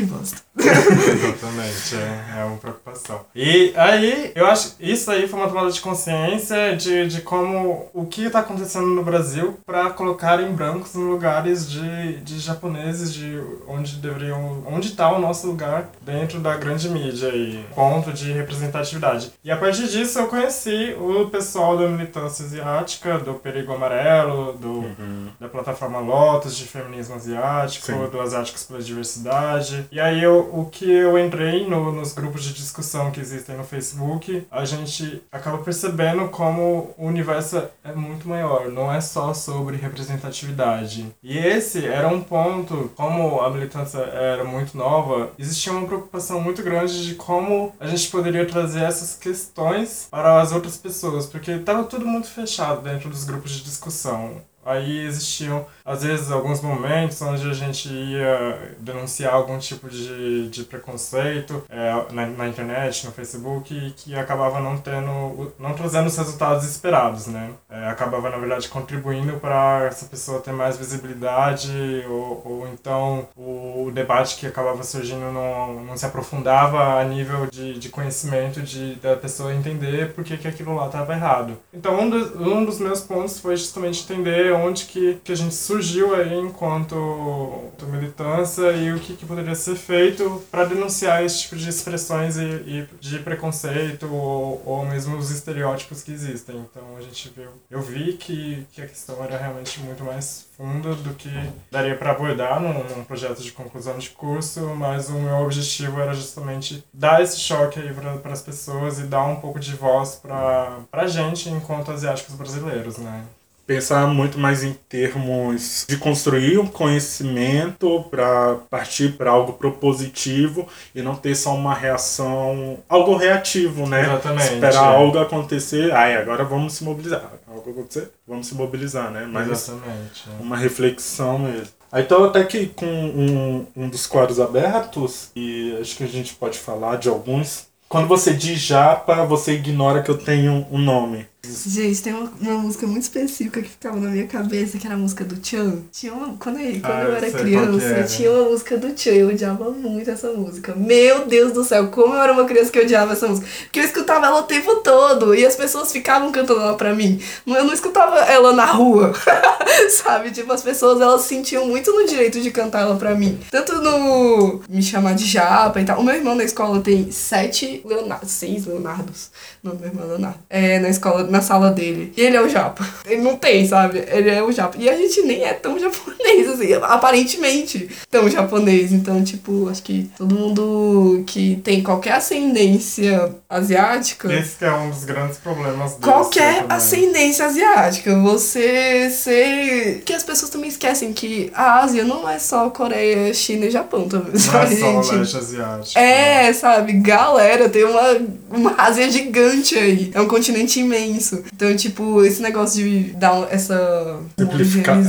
[0.08, 0.43] que bosta.
[0.68, 3.22] Exatamente, é, é uma preocupação.
[3.36, 8.06] E aí, eu acho isso aí foi uma tomada de consciência de, de como o
[8.06, 13.42] que está acontecendo no Brasil para colocar em brancos em lugares de, de japoneses, de
[13.68, 14.64] onde deveriam.
[14.68, 19.32] onde está o nosso lugar dentro da grande mídia e ponto de representatividade.
[19.44, 24.68] E a partir disso eu conheci o pessoal da militância asiática, do Perigo Amarelo, do,
[24.68, 25.28] uhum.
[25.40, 28.08] da plataforma Lotus de feminismo asiático, Sim.
[28.12, 29.88] do Asiáticos pela Diversidade.
[29.92, 33.64] E aí eu o que eu entrei no, nos grupos de discussão que existem no
[33.64, 39.78] Facebook, a gente acaba percebendo como o universo é muito maior, não é só sobre
[39.78, 41.08] representatividade.
[41.24, 46.62] E esse era um ponto, como a militância era muito nova, existia uma preocupação muito
[46.62, 51.84] grande de como a gente poderia trazer essas questões para as outras pessoas, porque estava
[51.84, 54.42] tudo muito fechado dentro dos grupos de discussão.
[54.66, 60.64] Aí existiam, às vezes, alguns momentos onde a gente ia denunciar algum tipo de, de
[60.64, 66.18] preconceito é, na, na internet, no Facebook, e que acabava não tendo, não trazendo os
[66.18, 67.52] resultados esperados, né?
[67.70, 71.72] É, acabava, na verdade, contribuindo para essa pessoa ter mais visibilidade,
[72.08, 77.78] ou, ou então o, debate que acabava surgindo não, não se aprofundava a nível de,
[77.78, 81.58] de conhecimento de, da pessoa entender por que, que aquilo lá estava errado.
[81.74, 85.54] Então, um, do, um dos meus pontos foi justamente entender onde que, que a gente
[85.74, 91.56] surgiu aí enquanto, militância e o que, que poderia ser feito para denunciar esse tipo
[91.56, 96.56] de expressões e, e de preconceito ou, ou mesmo os estereótipos que existem.
[96.58, 100.94] Então a gente viu, eu vi que, que a questão era realmente muito mais funda
[100.96, 101.30] do que
[101.72, 106.14] daria para abordar num, num, projeto de conclusão de curso, mas o meu objetivo era
[106.14, 110.80] justamente dar esse choque aí para as pessoas e dar um pouco de voz para
[110.92, 113.24] a gente enquanto asiáticos brasileiros, né?
[113.66, 121.02] Pensar muito mais em termos de construir um conhecimento para partir para algo propositivo e
[121.02, 124.02] não ter só uma reação, algo reativo, né?
[124.02, 124.54] Exatamente.
[124.54, 124.96] Esperar é.
[124.96, 127.32] algo acontecer, ai, agora vamos se mobilizar.
[127.48, 129.28] Algo acontecer, vamos se mobilizar, né?
[129.30, 130.24] Mas Exatamente.
[130.28, 130.44] é.
[130.44, 131.70] uma reflexão mesmo.
[131.92, 136.34] Aí tô até aqui com um, um dos quadros abertos e acho que a gente
[136.34, 137.68] pode falar de alguns.
[137.88, 141.28] Quando você diz japa, você ignora que eu tenho um nome.
[141.46, 144.98] Gente, tem uma, uma música muito específica que ficava na minha cabeça, que era a
[144.98, 145.80] música do Tchan.
[145.92, 149.12] Tinha uma, quando eu, quando Ah, eu era criança, é, tinha uma música do Tchan.
[149.12, 150.74] Eu odiava muito essa música.
[150.74, 153.46] Meu Deus do céu, como eu era uma criança que odiava essa música.
[153.64, 157.20] Porque eu escutava ela o tempo todo e as pessoas ficavam cantando ela pra mim.
[157.46, 159.12] Eu não escutava ela na rua,
[160.02, 160.32] sabe?
[160.32, 163.38] Tipo, as pessoas elas sentiam muito no direito de cantar ela pra mim.
[163.52, 166.00] Tanto no me chamar de japa e tal.
[166.00, 169.30] O meu irmão na escola tem sete Leonardo, seis Leonardos.
[169.64, 170.40] Não, meu irmão Leonardo.
[170.50, 172.12] É, na escola, na sala dele.
[172.18, 172.86] E ele é o japa.
[173.06, 174.04] Ele não tem, sabe?
[174.12, 174.76] Ele é o japa.
[174.78, 178.92] E a gente nem é tão japonês, assim, aparentemente tão japonês.
[178.92, 184.34] Então, tipo, acho que todo mundo que tem qualquer ascendência asiática.
[184.34, 186.78] Esse que é um dos grandes problemas Qualquer também.
[186.78, 190.02] ascendência asiática, você ser.
[190.06, 194.08] Que as pessoas também esquecem que a Ásia não é só Coreia, China e Japão
[194.08, 195.16] também, Não sabe, é só o gente?
[195.16, 196.00] leste asiático.
[196.00, 196.48] né?
[196.48, 196.94] É, sabe?
[196.94, 198.18] Galera, tem uma,
[198.50, 200.12] uma Ásia gigante aí.
[200.14, 201.44] É um continente imenso.
[201.54, 204.20] Então, tipo, esse negócio de dar essa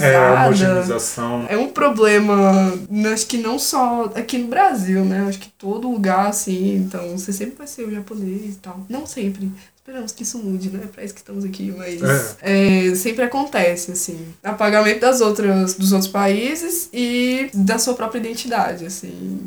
[0.02, 1.46] é, homogeneização.
[1.48, 2.72] é um problema,
[3.12, 5.24] acho que não só aqui no Brasil, né?
[5.28, 8.85] Acho que todo lugar, assim, então você sempre vai ser o japonês e tal.
[8.88, 9.50] Não sempre.
[9.87, 10.88] Esperamos que isso mude, né?
[10.90, 12.00] Pra isso que estamos aqui, mas
[12.40, 14.18] é, sempre acontece, assim.
[14.42, 19.40] Apagamento das outras, dos outros países e da sua própria identidade, assim,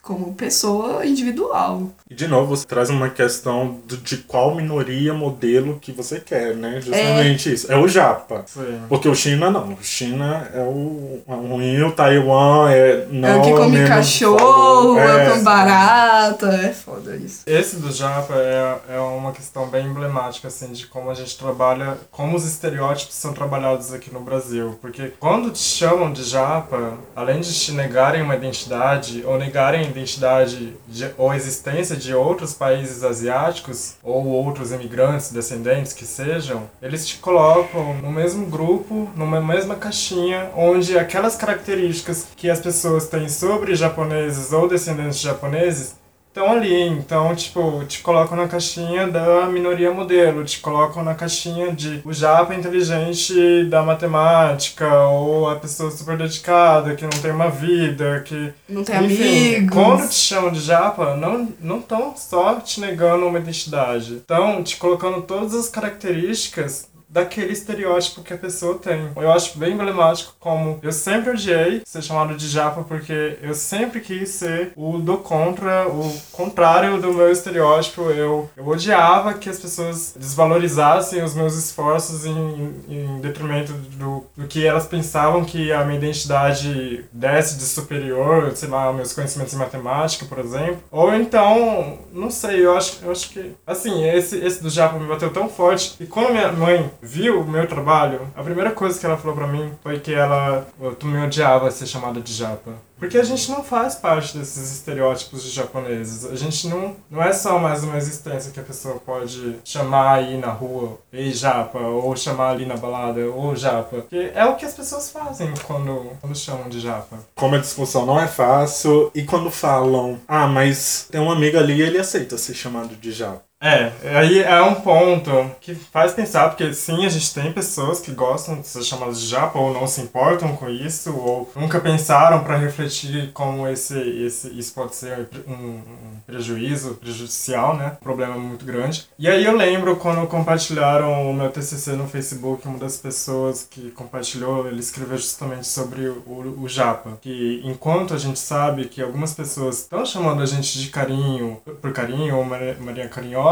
[0.00, 1.92] como pessoa individual.
[2.10, 6.56] E de novo, você traz uma questão do- de qual minoria, modelo que você quer,
[6.56, 6.80] né?
[6.80, 7.70] Justamente isso.
[7.72, 8.42] É o japa.
[8.46, 8.80] Sim.
[8.88, 9.74] Porque o China não.
[9.74, 13.86] O China é o é o ruim, o Taiwan é não é o que come
[13.86, 17.42] cachorro, é, é, come barata, é foda isso.
[17.46, 21.96] Esse do Japa é, é uma questão bem emblemática, assim, de como a gente trabalha,
[22.10, 24.76] como os estereótipos são trabalhados aqui no Brasil.
[24.82, 29.84] Porque quando te chamam de Japa, além de te negarem uma identidade, ou negarem a
[29.88, 36.68] identidade de, ou a existência de outros países asiáticos, ou outros imigrantes, descendentes que sejam,
[36.82, 43.08] eles te colocam no mesmo grupo, numa mesma caixinha, onde aquelas características que as pessoas
[43.08, 45.99] têm sobre japoneses ou descendentes de japoneses
[46.30, 46.88] estão ali.
[46.88, 52.12] Então, tipo, te colocam na caixinha da minoria modelo, te colocam na caixinha de o
[52.12, 58.52] japa inteligente da matemática, ou a pessoa super dedicada, que não tem uma vida, que
[58.68, 59.74] Não tem enfim, amigos.
[59.74, 64.16] quando te chamam de japa, não não estão só te negando uma identidade.
[64.16, 69.10] Estão te colocando todas as características daquele estereótipo que a pessoa tem.
[69.16, 74.00] Eu acho bem emblemático como eu sempre odiei ser chamado de japa porque eu sempre
[74.00, 78.02] quis ser o do contra, o contrário do meu estereótipo.
[78.02, 84.46] Eu, eu odiava que as pessoas desvalorizassem os meus esforços em, em detrimento do, do
[84.46, 89.58] que elas pensavam que a minha identidade desse de superior, sei lá, meus conhecimentos em
[89.58, 90.82] matemática, por exemplo.
[90.90, 95.06] Ou então, não sei, eu acho, eu acho que, assim, esse, esse do Japa me
[95.06, 95.96] bateu tão forte.
[96.00, 99.46] E quando minha mãe viu o meu trabalho, a primeira coisa que ela falou pra
[99.46, 100.66] mim foi que ela,
[100.98, 102.72] tu me odiava ser chamada de Japa.
[103.00, 106.26] Porque a gente não faz parte desses estereótipos de japoneses.
[106.26, 110.36] A gente não, não é só mais uma existência que a pessoa pode chamar aí
[110.36, 114.02] na rua, ei japa, ou chamar ali na balada, ou japa.
[114.02, 117.16] Que é o que as pessoas fazem quando, quando chamam de japa.
[117.34, 121.80] Como a discussão não é fácil, e quando falam, ah, mas tem um amigo ali
[121.80, 123.49] ele aceita ser chamado de japa.
[123.62, 128.10] É, aí é um ponto que faz pensar, porque sim, a gente tem pessoas que
[128.10, 132.42] gostam de ser chamadas de japa ou não se importam com isso, ou nunca pensaram
[132.42, 137.98] para refletir como esse, esse, isso pode ser um, um prejuízo, prejudicial, né?
[138.00, 139.06] Um problema muito grande.
[139.18, 143.90] E aí eu lembro quando compartilharam o meu TCC no Facebook, uma das pessoas que
[143.90, 149.34] compartilhou, ele escreveu justamente sobre o, o japa, que enquanto a gente sabe que algumas
[149.34, 153.49] pessoas estão chamando a gente de carinho, por carinho, ou Maria, Maria Carinhosa,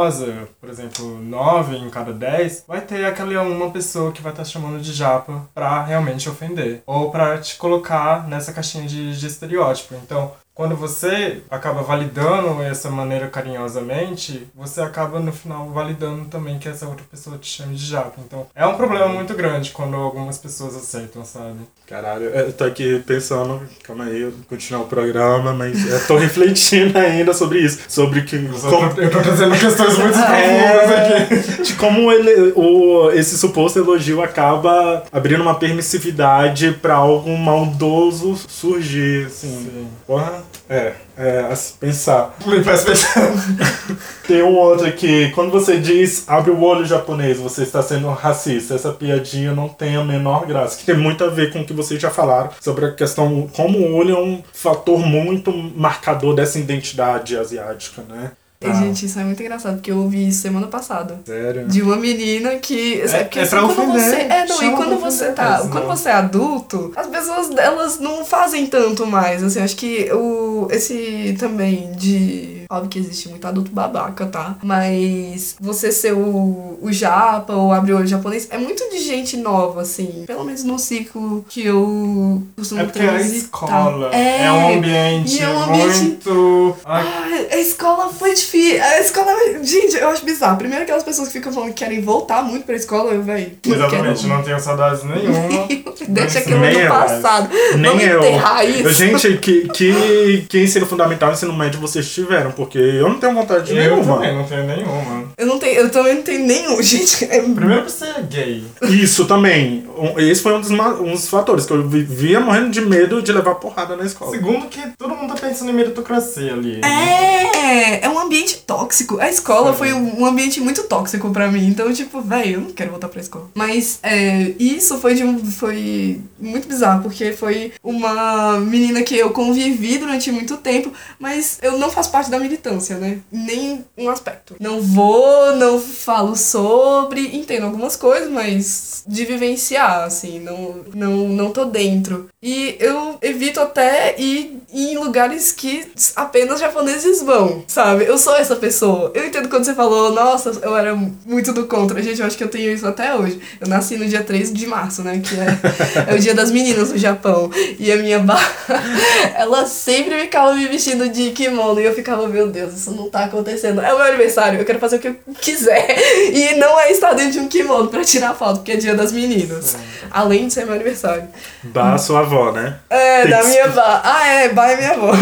[0.60, 4.80] por exemplo, 9 em cada 10, vai ter aquela uma pessoa que vai estar chamando
[4.80, 9.94] de japa pra realmente ofender, ou pra te colocar nessa caixinha de, de estereótipo.
[9.94, 16.68] Então, quando você acaba validando essa maneira carinhosamente, você acaba no final validando também que
[16.68, 18.20] essa outra pessoa te chame de japa.
[18.26, 21.60] Então é um problema muito grande quando algumas pessoas aceitam, sabe?
[21.86, 26.18] Caralho, eu tô aqui pensando, calma aí, eu vou continuar o programa, mas eu tô
[26.18, 27.78] refletindo ainda sobre isso.
[27.88, 28.34] Sobre que.
[28.34, 28.94] Eu, como...
[28.94, 31.62] tô, eu tô trazendo questões muito profundas é, aqui.
[31.62, 39.26] De como ele, o, esse suposto elogio acaba abrindo uma permissividade pra algo maldoso surgir,
[39.26, 39.48] assim.
[39.48, 39.88] Sim.
[40.04, 42.36] Porra, é, é, a se pensar.
[42.46, 43.32] Me faz pensar.
[44.26, 48.74] Tem um outro aqui, quando você diz abre o olho japonês, você está sendo racista.
[48.74, 51.72] Essa piadinha não tem a menor graça, que tem muito a ver com o que
[51.72, 56.58] vocês já falaram sobre a questão como o olho é um fator muito marcador dessa
[56.58, 58.32] identidade asiática, né?
[58.64, 58.72] Ah.
[58.72, 61.20] Gente, isso é muito engraçado, porque eu ouvi isso semana passada.
[61.24, 61.68] Sério?
[61.68, 63.00] De uma menina que.
[63.02, 64.00] É, porque, é pra quando ofender.
[64.02, 64.16] você.
[64.16, 65.58] É, não, e Chama quando pra você ofender, tá.
[65.70, 65.96] Quando não.
[65.96, 69.42] você é adulto, as pessoas elas não fazem tanto mais.
[69.44, 70.66] Assim, acho que o.
[70.70, 72.58] Esse também de.
[72.70, 74.58] Óbvio que existe muito adulto babaca, tá?
[74.62, 79.38] Mas você ser o, o japa ou abrir o olho japonês é muito de gente
[79.38, 80.24] nova, assim.
[80.26, 83.38] Pelo menos no ciclo que eu costumo É porque é a transitar.
[83.38, 84.10] escola.
[84.14, 86.76] É, É, um ambiente, e é um ambiente- muito.
[86.84, 87.02] Ah,
[87.50, 88.82] a escola foi difícil.
[88.82, 89.32] A escola.
[89.62, 90.56] Gente, eu acho bizarro.
[90.58, 93.54] Primeiro, aquelas pessoas que ficam falando que querem voltar muito pra escola, eu, véi.
[93.64, 95.68] exatamente, não tenho saudades nenhuma.
[96.08, 97.50] Deixa aquilo Nem no eu, passado.
[97.76, 98.18] Nem Vamos eu.
[98.20, 98.92] enterrar isso.
[98.92, 102.50] Gente, que, que, que ensino fundamental e ensino médio vocês tiveram?
[102.52, 104.14] Porque eu não tenho vontade Eu nenhuma.
[104.14, 105.24] também não tenho nenhuma.
[105.36, 107.24] Eu não tenho, eu também não tenho nenhum, gente.
[107.24, 108.64] É- Primeiro que você é gay.
[108.88, 109.86] Isso também.
[110.16, 113.56] Esse foi um dos, um dos fatores que eu vivia morrendo de medo de levar
[113.56, 114.30] porrada na escola.
[114.30, 116.80] Segundo que todo mundo tá pensando em meritocracia ali.
[116.84, 119.18] É, é um ambiente tóxico.
[119.20, 119.78] A escola Sim.
[119.78, 121.66] foi um ambiente muito tóxico pra mim.
[121.66, 123.50] Então, tipo, velho, eu não quero voltar pra escola.
[123.54, 125.38] Mas é, isso foi de um.
[125.44, 131.78] Foi muito bizarro, porque foi uma menina que eu convivi durante muito tempo, mas eu
[131.78, 133.18] não faço parte da militância, né?
[133.30, 134.56] Nem um aspecto.
[134.60, 141.50] Não vou, não falo sobre, entendo algumas coisas, mas de vivenciar, assim, não, não, não
[141.50, 142.28] tô dentro.
[142.42, 148.04] E eu evito até ir em lugares que apenas japoneses vão, sabe?
[148.04, 149.10] Eu sou essa pessoa.
[149.14, 152.02] Eu entendo quando você falou, nossa, eu era muito do contra.
[152.02, 153.40] Gente, eu acho que eu tenho isso até hoje.
[153.58, 155.18] Eu nasci no dia 3 de março, né?
[155.24, 157.50] Que é, é o dia das meninas no Japão.
[157.78, 158.52] E a minha barra,
[159.34, 161.80] ela sempre ficava me vestindo de kimono.
[161.80, 163.80] E eu ficava, meu Deus, isso não tá acontecendo.
[163.80, 165.86] É o meu aniversário, eu quero fazer o que eu quiser.
[166.30, 169.10] E não é estar dentro de um kimono pra tirar foto, porque é dia das
[169.10, 169.76] meninas.
[170.10, 171.24] Além de ser meu aniversário.
[171.62, 172.76] Bah, sua avó, né?
[172.90, 174.00] É, Tem da que minha Bá.
[174.04, 175.12] Ah, é, Bá é minha avó.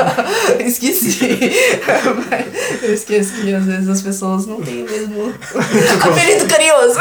[0.64, 1.28] Esqueci.
[2.82, 5.34] Eu esqueço que às vezes as pessoas não têm o mesmo
[6.02, 6.98] apelido carinhoso.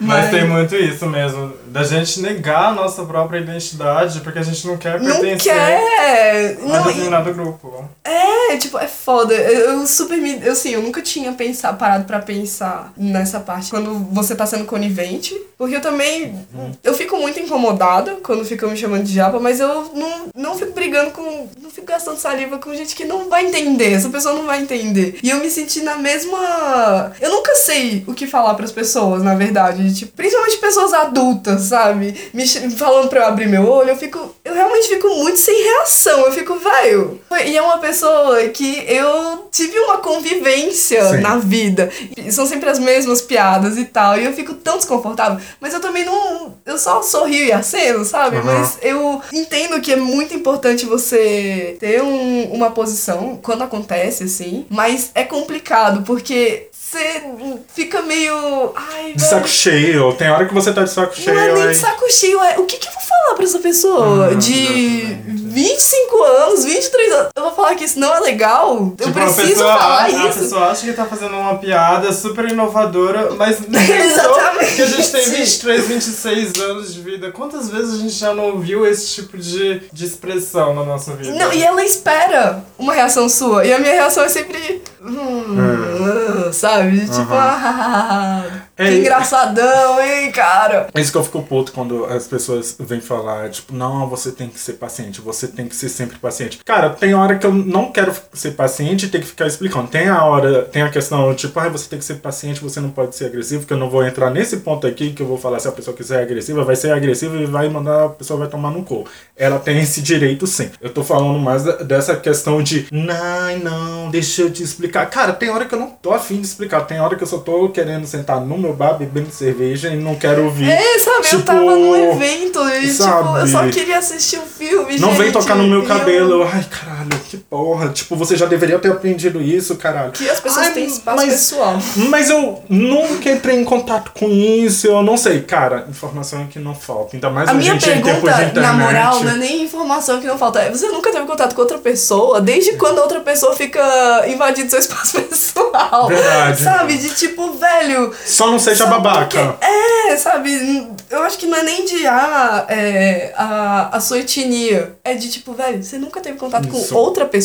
[0.00, 4.64] Mas tem muito isso mesmo, da gente negar a nossa própria identidade porque a gente
[4.64, 6.56] não quer Não pertencer quer.
[6.62, 7.84] a Não, e- determinado grupo.
[8.04, 9.34] é, tipo, é foda.
[9.34, 10.40] Eu, eu super me.
[10.40, 14.64] Eu, assim, eu nunca tinha pensado, parado pra pensar nessa parte quando você tá sendo
[14.66, 15.34] conivente.
[15.58, 16.46] Porque eu também.
[16.84, 20.72] Eu fico muito incomodada quando ficam me chamando de japa, mas eu não, não fico
[20.72, 21.48] brigando com.
[21.60, 23.92] Não fico gastando saliva com gente que não vai entender.
[23.94, 25.18] Essa pessoa não vai entender.
[25.24, 27.12] E eu me senti na mesma.
[27.20, 29.92] Eu nunca sei o que falar pras pessoas, na verdade.
[29.94, 32.14] Tipo, principalmente pessoas adultas, sabe?
[32.32, 34.34] Me falando pra eu abrir meu olho, eu fico.
[34.44, 36.20] Eu realmente fico muito sem reação.
[36.26, 37.20] Eu fico, velho.
[37.46, 41.20] E é uma pessoa que eu tive uma convivência Sim.
[41.20, 41.90] na vida.
[42.16, 44.18] E são sempre as mesmas piadas e tal.
[44.18, 45.38] E eu fico tão desconfortável.
[45.60, 46.54] Mas eu também não.
[46.64, 48.36] Eu só sorrio e aceno, sabe?
[48.36, 48.44] Aham.
[48.60, 54.66] Mas eu entendo que é muito importante você ter um- uma posição quando acontece, assim.
[54.68, 58.72] Mas é complicado, porque você fica meio.
[58.76, 60.12] Ai, De velho, saco cheio.
[60.14, 61.34] Tem hora que você tá de saco cheio.
[61.34, 63.58] não é nem de saco cheio, é o que, que eu vou falar pra essa
[63.58, 64.28] pessoa?
[64.30, 65.44] Uhum, de exatamente.
[65.54, 67.28] 25 anos, 23 anos.
[67.36, 68.76] Eu vou falar que isso não é legal?
[68.98, 70.38] Eu Tipo, a preciso pessoa, falar a, a isso.
[70.40, 74.74] pessoa acha que tá fazendo uma piada super inovadora, mas Exatamente.
[74.74, 77.30] que a gente tem 23, 26 anos de vida.
[77.32, 81.32] Quantas vezes a gente já não ouviu esse tipo de, de expressão na nossa vida?
[81.32, 83.64] Não, e ela espera uma reação sua.
[83.64, 84.82] E a minha reação é sempre.
[85.00, 86.83] Hum, sabe?
[86.88, 88.44] うちぽはは
[88.76, 88.88] É.
[88.88, 90.88] que engraçadão, hein, cara?
[90.94, 94.48] É isso que eu fico puto quando as pessoas vêm falar, tipo, não, você tem
[94.48, 96.60] que ser paciente, você tem que ser sempre paciente.
[96.64, 99.88] Cara, tem hora que eu não quero ser paciente e ter que ficar explicando.
[99.88, 102.90] Tem a hora, tem a questão, tipo, ah, você tem que ser paciente, você não
[102.90, 105.60] pode ser agressivo, porque eu não vou entrar nesse ponto aqui que eu vou falar
[105.60, 108.48] se a pessoa quiser ser agressiva, vai ser agressiva e vai mandar, a pessoa vai
[108.48, 109.04] tomar no cu.
[109.36, 110.70] Ela tem esse direito sim.
[110.80, 115.06] Eu tô falando mais dessa questão de, não, não, deixa eu te explicar.
[115.06, 117.38] Cara, tem hora que eu não tô afim de explicar, tem hora que eu só
[117.38, 120.70] tô querendo sentar num meu bar bebendo cerveja e não quero ouvir.
[120.70, 123.22] É, sabe, tipo, eu tava num evento e, sabe?
[123.22, 126.42] tipo, eu só queria assistir um filme, Não gente, vem tocar no meu cabelo.
[126.42, 127.88] Eu, ai, caralho, que porra.
[127.90, 130.10] Tipo, você já deveria ter aprendido isso, caralho.
[130.10, 131.78] Que as pessoas Ai, têm espaço mas- pessoal.
[132.08, 135.40] Mas eu nunca entrei em contato com isso, eu não sei.
[135.42, 137.14] Cara, informação é que não falta.
[137.16, 138.60] Ainda mais A minha em dia em tempos de pergunta, internet.
[138.60, 140.58] na moral, não é nem informação que não falta.
[140.60, 142.40] É, Você nunca teve contato com outra pessoa?
[142.40, 146.08] Desde quando a outra pessoa fica invadindo seu espaço pessoal?
[146.08, 146.60] Verdade.
[146.62, 146.98] Sabe?
[146.98, 148.12] De tipo, velho.
[148.26, 149.56] Só não seja babaca.
[149.60, 150.88] É, sabe?
[151.10, 154.96] Eu acho que não é nem de ah, é, a, a sua etnia.
[155.04, 156.88] É de tipo, velho, você nunca teve contato Isso.
[156.92, 157.43] com outra pessoa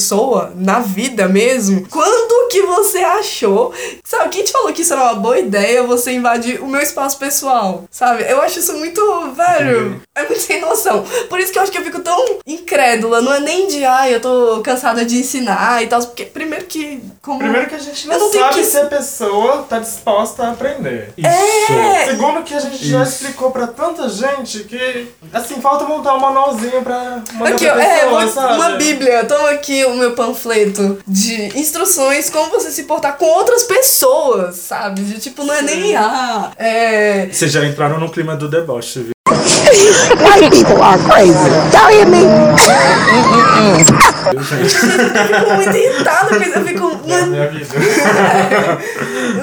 [0.55, 1.88] na vida mesmo?
[1.89, 3.71] Quando que você achou?
[4.03, 7.17] Sabe, quem te falou que isso era uma boa ideia você invadir o meu espaço
[7.17, 7.83] pessoal?
[7.91, 8.25] Sabe?
[8.27, 9.01] Eu acho isso muito,
[9.35, 10.01] velho.
[10.15, 11.05] É muito sem noção.
[11.29, 13.21] Por isso que eu acho que eu fico tão incrédula.
[13.21, 16.01] Não é nem de, ai, eu tô cansada de ensinar e tal.
[16.01, 17.01] Porque, primeiro que.
[17.21, 17.38] Como...
[17.39, 21.13] Primeiro que a gente não, não sabe que- se a pessoa tá disposta a aprender.
[21.17, 21.28] Isso.
[21.74, 22.05] É.
[22.07, 23.13] Segundo que a gente já Isso.
[23.13, 27.99] explicou pra tanta gente que, assim, falta montar um manualzinho pra mandar Aqui, pra é,
[27.99, 28.53] pessoa, uma, sabe?
[28.55, 29.26] uma bíblia.
[29.26, 35.01] Toma aqui o meu panfleto de instruções como você se portar com outras pessoas, sabe?
[35.01, 37.27] De tipo, não é nem ah, é.
[37.31, 39.11] Vocês já entraram no clima do deboche, viu?
[39.29, 41.49] White people are crazy.
[41.73, 42.23] Y'all hear me?
[44.33, 46.35] Eu fico muito irritada.
[46.35, 46.78] Eu fico.
[47.14, 47.76] É, minha vida.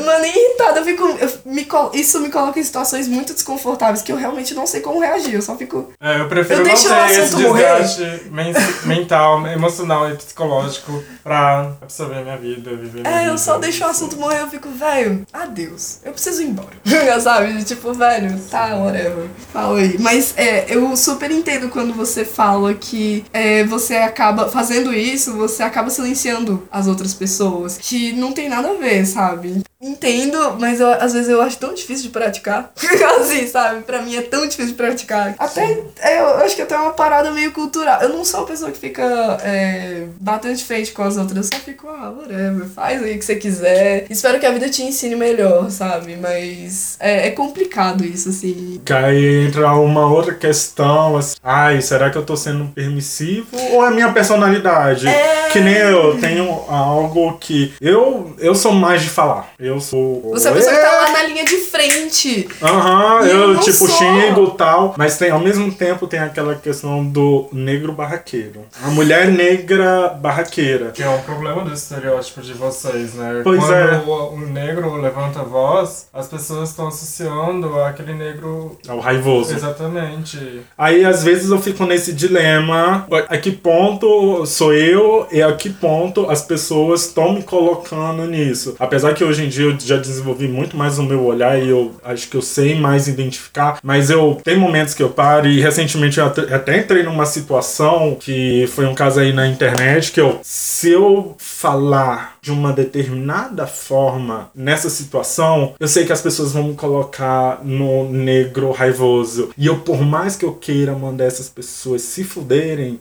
[0.05, 1.05] não é nem irritada, eu fico.
[1.21, 4.81] eu me col- isso me coloca em situações muito desconfortáveis que eu realmente não sei
[4.81, 5.35] como reagir.
[5.35, 5.93] Eu só fico.
[6.01, 8.53] É, eu prefiro Eu não ter esse desgaste men-
[8.85, 13.33] mental, emocional e psicológico pra absorver minha vida, viver minha É, vida.
[13.33, 15.99] eu só deixo o assunto morrer, eu fico, velho, adeus.
[16.05, 16.69] Eu preciso ir embora.
[17.21, 17.63] Sabe?
[17.65, 19.27] Tipo, velho, tá, whatever.
[19.53, 19.97] Fala aí.
[19.99, 25.63] Mas é, eu super entendo quando você fala que é, você acaba fazendo isso, você
[25.63, 27.37] acaba silenciando as outras pessoas.
[27.81, 29.63] Que não tem nada a ver, sabe?
[29.81, 32.73] Entendo, mas eu- às vezes eu acho tão difícil de praticar.
[33.21, 33.83] assim, sabe?
[33.83, 35.35] Pra mim é tão difícil de praticar.
[35.39, 38.01] Até, é, eu acho que até é uma parada meio cultural.
[38.01, 39.03] Eu não sou uma pessoa que fica
[39.43, 41.37] é, batendo de frente com as outras.
[41.51, 44.07] Eu só fico, ah, whatever, faz aí o que você quiser.
[44.11, 46.17] Espero que a vida te ensine melhor, sabe?
[46.17, 48.81] Mas é, é complicado isso, assim.
[48.85, 53.87] Que aí entra uma outra questão, assim, ai, será que eu tô sendo permissivo ou
[53.87, 55.07] é minha personalidade?
[55.07, 55.49] É.
[55.53, 57.46] Que nem eu tenho algo que
[57.81, 59.51] eu eu sou mais de falar.
[59.59, 62.49] Eu sou Você é a pessoa que tá lá na linha de frente.
[62.63, 63.89] Aham, E eu eu tipo sou.
[63.89, 68.63] xingo e tal, mas tem ao mesmo tempo tem aquela questão do negro barraqueiro.
[68.83, 70.91] A mulher negra barraqueira.
[70.91, 73.41] Que é um problema do estereótipo de vocês, né?
[73.45, 73.97] Pois Quando é.
[74.07, 78.79] o, o negro levanta a voz, as pessoas estão associando aquele negro.
[78.87, 79.55] É o raivoso.
[79.55, 80.63] Exatamente.
[80.77, 85.71] Aí às vezes eu fico nesse dilema, a que ponto sou eu e a que
[85.71, 88.75] ponto as pessoas estão me colocando nisso.
[88.79, 91.93] Apesar que hoje em dia eu já desenvolvi muito mais o meu olhar e eu
[92.05, 96.19] acho que eu sei mais identificar, mas eu tem momentos que eu paro e recentemente
[96.19, 100.91] eu até- entrei numa situação que foi um caso aí na internet que eu se
[100.91, 106.75] eu falar de uma determinada forma nessa situação, eu sei que as pessoas vão me
[106.75, 109.51] colocar no negro raivoso.
[109.57, 113.01] E eu, por mais que eu queira mandar essas pessoas se fuderem,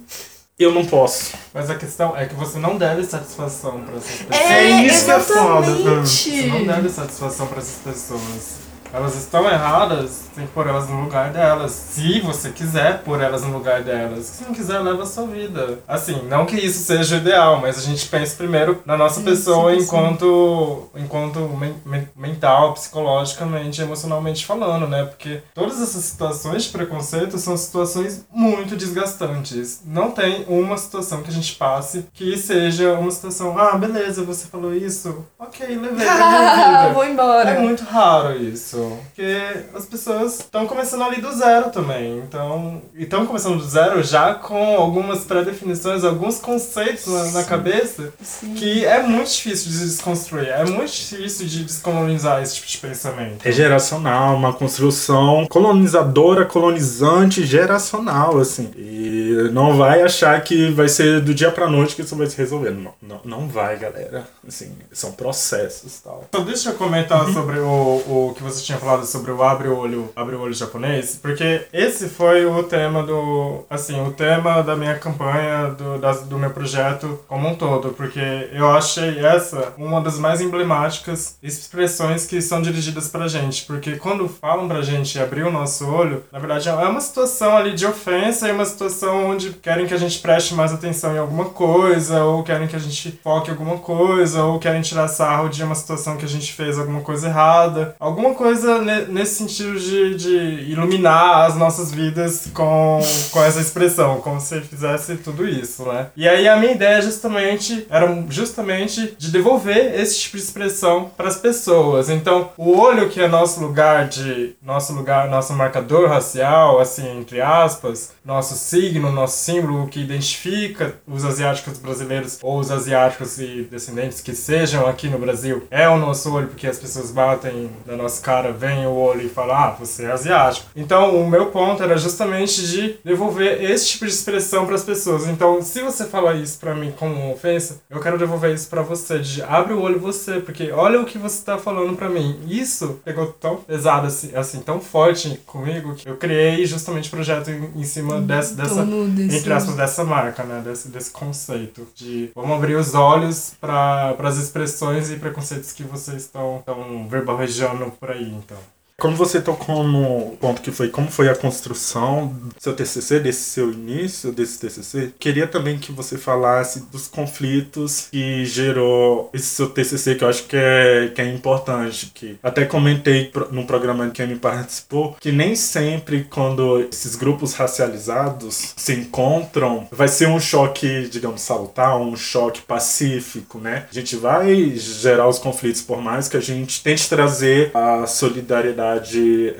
[0.57, 1.33] eu não posso.
[1.53, 4.51] Mas a questão é que você não deve satisfação pra essas pessoas.
[4.51, 5.71] É isso que é foda.
[5.71, 6.07] exatamente.
[6.07, 8.64] Você não deve satisfação pra essas pessoas.
[8.95, 11.71] Elas estão erradas, tem que pôr elas no lugar delas.
[11.71, 14.25] Se você quiser pôr elas no lugar delas.
[14.25, 15.79] Se não quiser, leva a sua vida.
[15.87, 19.71] Assim, não que isso seja o ideal, mas a gente pensa primeiro na nossa pessoa
[19.73, 19.85] sim, sim.
[19.85, 25.03] enquanto, enquanto men- men- mental, psicologicamente, emocionalmente falando, né?
[25.03, 29.81] Porque todas essas situações de preconceito são situações muito desgastantes.
[29.85, 34.47] Não tem uma situação que a gente passe que seja uma situação, ah, beleza, você
[34.47, 36.93] falou isso, ok, levei pra minha vida.
[36.93, 37.49] Vou embora.
[37.49, 38.84] É muito raro isso.
[39.05, 42.19] Porque as pessoas estão começando ali do zero também.
[42.19, 42.81] Então.
[42.95, 48.53] E estão começando do zero já com algumas pré-definições, alguns conceitos na, na cabeça Sim.
[48.53, 50.47] que é muito difícil de desconstruir.
[50.49, 53.45] É muito difícil de descolonizar esse tipo de pensamento.
[53.45, 58.71] É geracional, uma construção colonizadora, colonizante, geracional, assim.
[58.75, 62.37] E não vai achar que vai ser do dia pra noite que isso vai se
[62.37, 62.71] resolver.
[62.71, 64.27] Não, não, não vai, galera.
[64.47, 66.25] Assim, são processos tal.
[66.29, 69.77] Então deixa eu comentar sobre o, o que você tinha falado sobre o abre o
[69.77, 74.75] olho, abre o olho japonês, porque esse foi o tema do, assim, o tema da
[74.75, 80.01] minha campanha, do, das- do meu projeto como um todo, porque eu achei essa uma
[80.01, 85.43] das mais emblemáticas expressões que são dirigidas pra gente, porque quando falam pra gente abrir
[85.43, 89.51] o nosso olho, na verdade é uma situação ali de ofensa e uma situação onde
[89.51, 93.19] querem que a gente preste mais atenção em alguma coisa, ou querem que a gente
[93.23, 96.77] foque em alguma coisa, ou querem tirar sarro de uma situação que a gente fez
[96.77, 100.35] alguma coisa errada, alguma coisa coisa ne- nesse sentido de, de
[100.71, 102.99] iluminar as nossas vidas com,
[103.31, 106.07] com essa expressão, como se fizesse tudo isso, né?
[106.15, 111.27] E aí a minha ideia justamente era justamente de devolver esse tipo de expressão para
[111.27, 112.09] as pessoas.
[112.09, 117.41] Então, o olho que é nosso lugar de nosso lugar, nosso marcador racial, assim, entre
[117.41, 124.21] aspas, nosso signo, nosso símbolo que identifica os asiáticos brasileiros ou os asiáticos e descendentes
[124.21, 128.21] que sejam aqui no Brasil, é o nosso olho porque as pessoas batem na nossa
[128.21, 130.67] cara, veem o olho e falam: "Ah, você é asiático".
[130.75, 135.27] Então, o meu ponto era justamente de devolver esse tipo de expressão para as pessoas.
[135.27, 138.81] Então, se você falar isso para mim como uma ofensa, eu quero devolver isso para
[138.81, 142.39] você, de abre o olho você, porque olha o que você tá falando para mim.
[142.47, 147.71] Isso pegou tão pesado assim, assim, tão forte comigo que eu criei justamente projeto em,
[147.75, 150.61] em cima dessa, dessa entre aspas, dessa marca, né?
[150.63, 156.23] Desse, desse conceito de vamos abrir os olhos para as expressões e preconceitos que vocês
[156.23, 156.63] estão
[157.09, 158.74] verbalejando por aí, então.
[158.97, 163.49] Como você tocou no ponto que foi como foi a construção do seu TCC, desse
[163.49, 169.69] seu início desse TCC, queria também que você falasse dos conflitos que gerou esse seu
[169.69, 172.11] TCC, que eu acho que é, que é importante.
[172.15, 178.73] Que até comentei no programa que me participou, que nem sempre quando esses grupos racializados
[178.77, 183.87] se encontram, vai ser um choque, digamos, salutar, um choque pacífico, né?
[183.91, 188.84] A gente vai gerar os conflitos, por mais que a gente tente trazer a solidariedade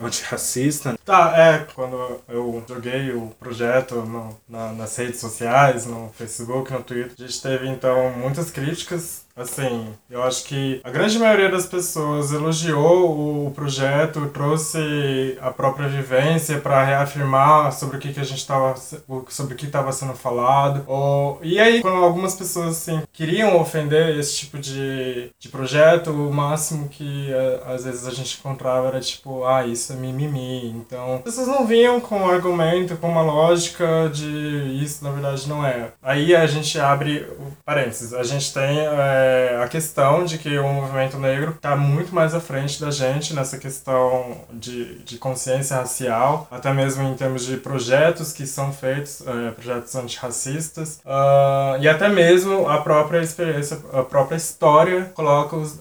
[0.01, 0.97] antirracista.
[1.03, 6.83] Tá, é, quando eu joguei o projeto no- na- nas redes sociais, no Facebook, no
[6.83, 9.24] Twitter, a gente teve então muitas críticas.
[9.35, 15.89] Assim, eu acho que a grande maioria das pessoas elogiou o projeto, trouxe a própria
[15.89, 18.75] vivência para reafirmar sobre o que, que a gente estava
[19.29, 20.85] sobre o que estava sendo falado.
[20.87, 26.33] Ou, e aí, quando algumas pessoas assim queriam ofender esse tipo de, de projeto, o
[26.33, 30.69] máximo que eh, às vezes a gente encontrava era tipo, ah, isso é mimimi.
[30.69, 35.47] Então, as pessoas não vinham com um argumento, com uma lógica de isso na verdade
[35.49, 35.91] não é.
[36.01, 37.27] Aí a gente abre
[37.65, 38.79] parênteses, a gente tem
[39.25, 43.33] eh, a questão de que o movimento negro está muito mais à frente da gente
[43.33, 49.23] nessa questão de, de consciência racial, até mesmo em termos de projetos que são feitos,
[49.25, 55.79] eh, projetos antirracistas, ah, e até mesmo a própria experiência, a própria história coloca os,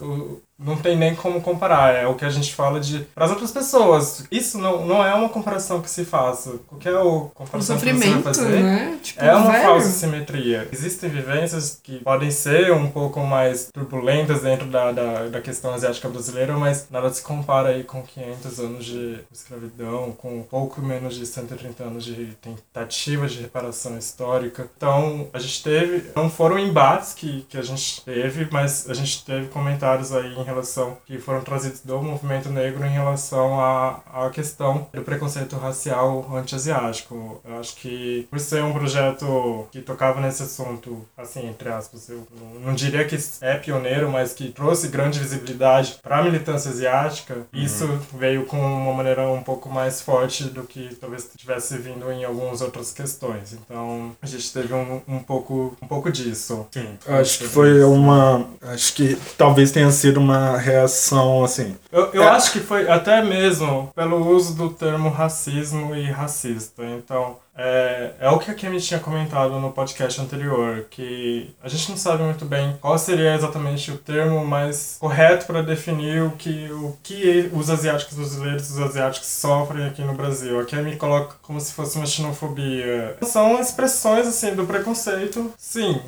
[0.59, 3.51] não tem nem como comparar, é o que a gente fala de para as outras
[3.51, 4.25] pessoas.
[4.31, 6.59] Isso não, não é uma comparação que se faça.
[6.67, 8.99] Qualquer O comparação que você vai fazer né?
[9.03, 9.65] Tipo, é uma velho.
[9.65, 10.69] falsa simetria.
[10.73, 16.09] Existem vivências que podem ser um pouco mais turbulentas dentro da, da, da questão asiática
[16.09, 21.27] brasileira, mas nada se compara aí com 500 anos de escravidão, com pouco menos de
[21.27, 24.69] 130 anos de tentativa de reparação histórica.
[24.77, 29.25] Então, a gente teve, não foram embates que, que a gente teve, mas a gente
[29.25, 34.31] teve comentários aí em relação, que foram trazidos do movimento negro em relação à, à
[34.31, 37.41] questão do preconceito racial anti-asiático.
[37.45, 42.27] Eu acho que, por ser um projeto que tocava nesse assunto, assim, entre aspas, eu
[42.41, 47.37] não, não diria que é pioneiro, mas que trouxe grande visibilidade para a militância asiática,
[47.53, 52.25] isso veio com uma maneira um pouco mais forte do que talvez tivesse vindo em
[52.25, 53.53] algumas outras questões.
[53.53, 56.67] Então, a gente teve um, um, pouco, um pouco disso.
[56.71, 58.47] Sim, acho que foi uma.
[58.63, 61.77] Acho que talvez tenha sido uma reação assim.
[61.93, 62.29] Eu, eu É.
[62.29, 66.83] acho que foi até mesmo pelo uso do termo racismo e racista.
[66.85, 71.89] Então, é, é o que a Kemi tinha comentado no podcast anterior, que a gente
[71.91, 76.69] não sabe muito bem qual seria exatamente o termo mais correto para definir o que,
[76.73, 80.59] o que os asiáticos brasileiros os asiáticos sofrem aqui no Brasil.
[80.59, 83.17] A Kemi coloca como se fosse uma xenofobia.
[83.23, 86.01] São expressões, assim, do preconceito, sim.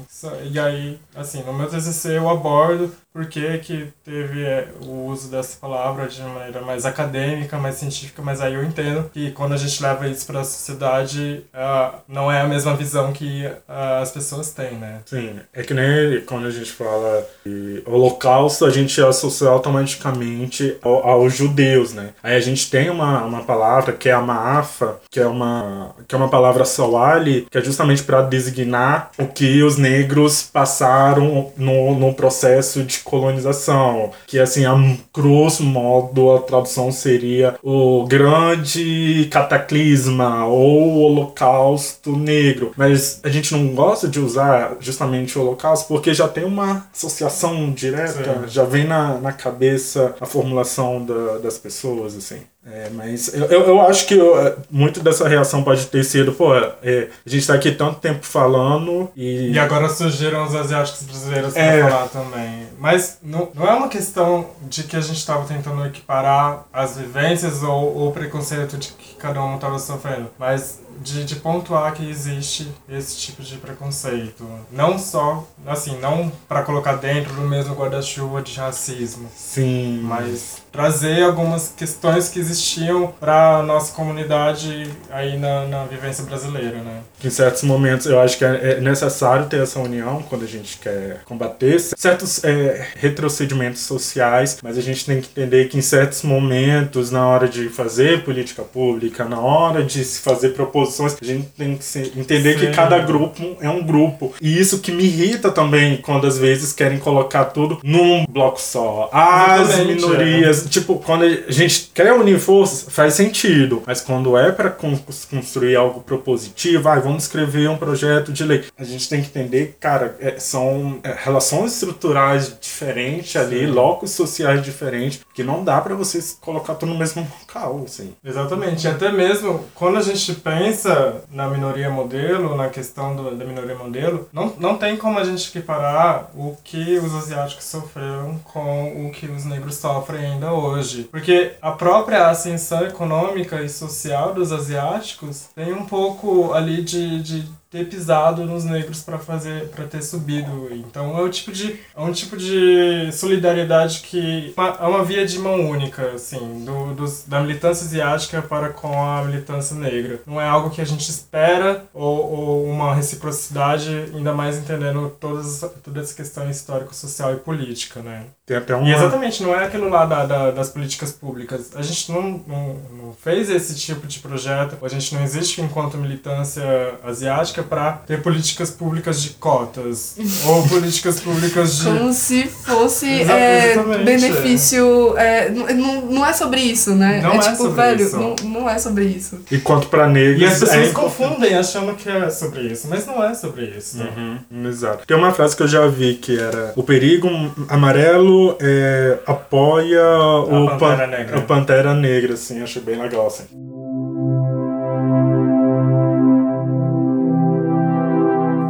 [0.51, 5.31] E aí, assim, no meu TCC eu abordo por que que teve é, o uso
[5.31, 9.57] dessa palavra de maneira mais acadêmica, mais científica, mas aí eu entendo que quando a
[9.57, 14.11] gente leva isso para a sociedade, uh, não é a mesma visão que uh, as
[14.11, 15.01] pessoas têm, né?
[15.07, 21.09] Sim, é que nem quando a gente fala de holocausto, a gente associa automaticamente ao,
[21.09, 22.11] aos judeus, né?
[22.23, 26.15] Aí a gente tem uma, uma palavra que é a maafa, que é uma, que
[26.15, 31.99] é uma palavra sawali, que é justamente para designar o que os negros passaram no,
[31.99, 34.75] no processo de colonização, que assim, a
[35.15, 42.73] grosso modo a tradução seria o grande cataclisma ou o holocausto negro.
[42.77, 47.71] Mas a gente não gosta de usar justamente o holocausto porque já tem uma associação
[47.71, 48.49] direta, Sim.
[48.49, 52.41] já vem na, na cabeça a formulação da, das pessoas, assim.
[52.69, 56.53] É, mas eu, eu, acho que eu, muito dessa reação pode ter sido, pô,
[56.83, 59.53] é, a gente tá aqui tanto tempo falando e.
[59.53, 61.89] E agora surgiram os asiáticos brasileiros pra É.
[61.89, 62.67] falar também.
[62.79, 67.63] Mas não, não é uma questão de que a gente tava tentando equiparar as vivências
[67.63, 72.69] ou o preconceito de que cada um tava sofrendo, mas de, de pontuar que existe
[72.89, 74.45] esse tipo de preconceito.
[74.73, 81.23] Não só, assim, não para colocar dentro do mesmo guarda-chuva de racismo, Sim, mas trazer
[81.23, 87.01] algumas questões que existiam para nossa comunidade aí na, na vivência brasileira, né?
[87.19, 90.49] que em certos momentos eu acho que é é necessário ter essa união quando a
[90.49, 95.83] gente quer combater certos é, retrocedimentos sociais, mas a gente tem que entender que em
[95.83, 101.25] certos momentos, na hora de fazer política pública, na hora de se fazer proposições, a
[101.25, 102.73] gente tem que entender que Sim.
[102.73, 104.35] cada grupo é um grupo.
[104.41, 109.09] E isso que me irrita também quando às vezes querem colocar tudo num bloco só.
[109.13, 113.83] As Exatamente, minorias, tipo, quando a gente quer unir forças, faz sentido.
[113.87, 118.65] Mas quando é para construir algo propositivo, ah, vamos escrever um projeto de lei.
[118.79, 123.67] A gente tem que entender, cara, é, são é, relações estruturais diferentes ali, Sim.
[123.67, 128.13] locos sociais diferentes, que não dá para vocês colocar tudo no mesmo local, assim.
[128.25, 128.87] Exatamente.
[128.87, 133.75] E até mesmo quando a gente pensa na minoria modelo, na questão do- da minoria
[133.77, 139.11] modelo, não, não tem como a gente equiparar o que os asiáticos sofreram com o
[139.11, 141.05] que os negros sofrem ainda hoje.
[141.05, 147.49] Porque a própria ascensão econômica e social dos asiáticos tem um pouco ali de, de
[147.77, 150.69] ter pisado nos negros para fazer para ter subido.
[150.73, 155.27] Então é o tipo de é um tipo de solidariedade que uma- é uma via
[155.27, 160.21] de mão única assim do, dos, da militância asiática para com a militância negra.
[160.27, 165.65] Não é algo que a gente espera ou, ou uma reciprocidade ainda mais entendendo todas
[165.83, 168.25] toda essa questão histórico social e política né?
[168.45, 168.89] Tem até uma...
[168.89, 171.73] e exatamente, não é aquilo lá da, da- das políticas públicas.
[171.75, 175.97] A gente não, não, não fez esse tipo de projeto, a gente não existe enquanto
[175.99, 176.65] militância
[177.03, 181.85] asiática para ter políticas públicas de cotas ou políticas públicas de.
[181.85, 185.17] Como se fosse é, benefício.
[185.17, 187.21] é, n- não, não é sobre isso, né?
[187.23, 188.17] Não é é tipo, sobre velho, isso.
[188.17, 189.41] Não, não é sobre isso.
[189.51, 190.41] E quanto para negros...
[190.41, 193.99] E as pessoas é confundem achando que é sobre isso, mas não é sobre isso.
[193.99, 195.07] Uhum, exato.
[195.07, 197.29] Tem uma frase que eu já vi que era o perigo
[197.69, 201.39] amarelo é, apoia o Pantera pan- Negra.
[201.39, 203.45] o Pantera Negra, assim, achei bem legal, assim.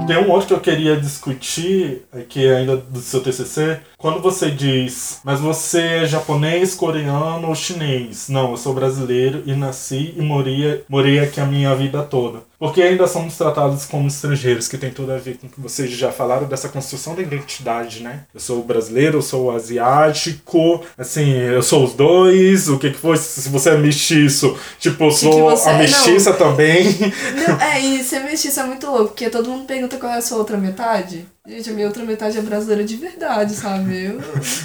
[0.07, 5.19] Tem um outro que eu queria discutir, aqui ainda do seu TCC, quando você diz,
[5.25, 8.29] mas você é japonês, coreano ou chinês?
[8.29, 12.45] Não, eu sou brasileiro e nasci e morei, morei aqui a minha vida toda.
[12.57, 15.91] Porque ainda somos tratados como estrangeiros, que tem tudo a ver com o que vocês
[15.91, 18.21] já falaram dessa construção da identidade, né?
[18.33, 23.17] Eu sou brasileiro, eu sou asiático, assim, eu sou os dois, o que que foi?
[23.17, 25.79] Se você é mestiço, tipo, eu sou você a é?
[25.79, 26.87] mestiça também.
[27.35, 30.23] Não, é, e ser mestiço é muito louco, porque todo mundo pergunta qual é a
[30.23, 31.27] sua outra metade.
[31.49, 34.05] Gente, a minha outra metade é brasileira de verdade, sabe?
[34.07, 34.21] Eu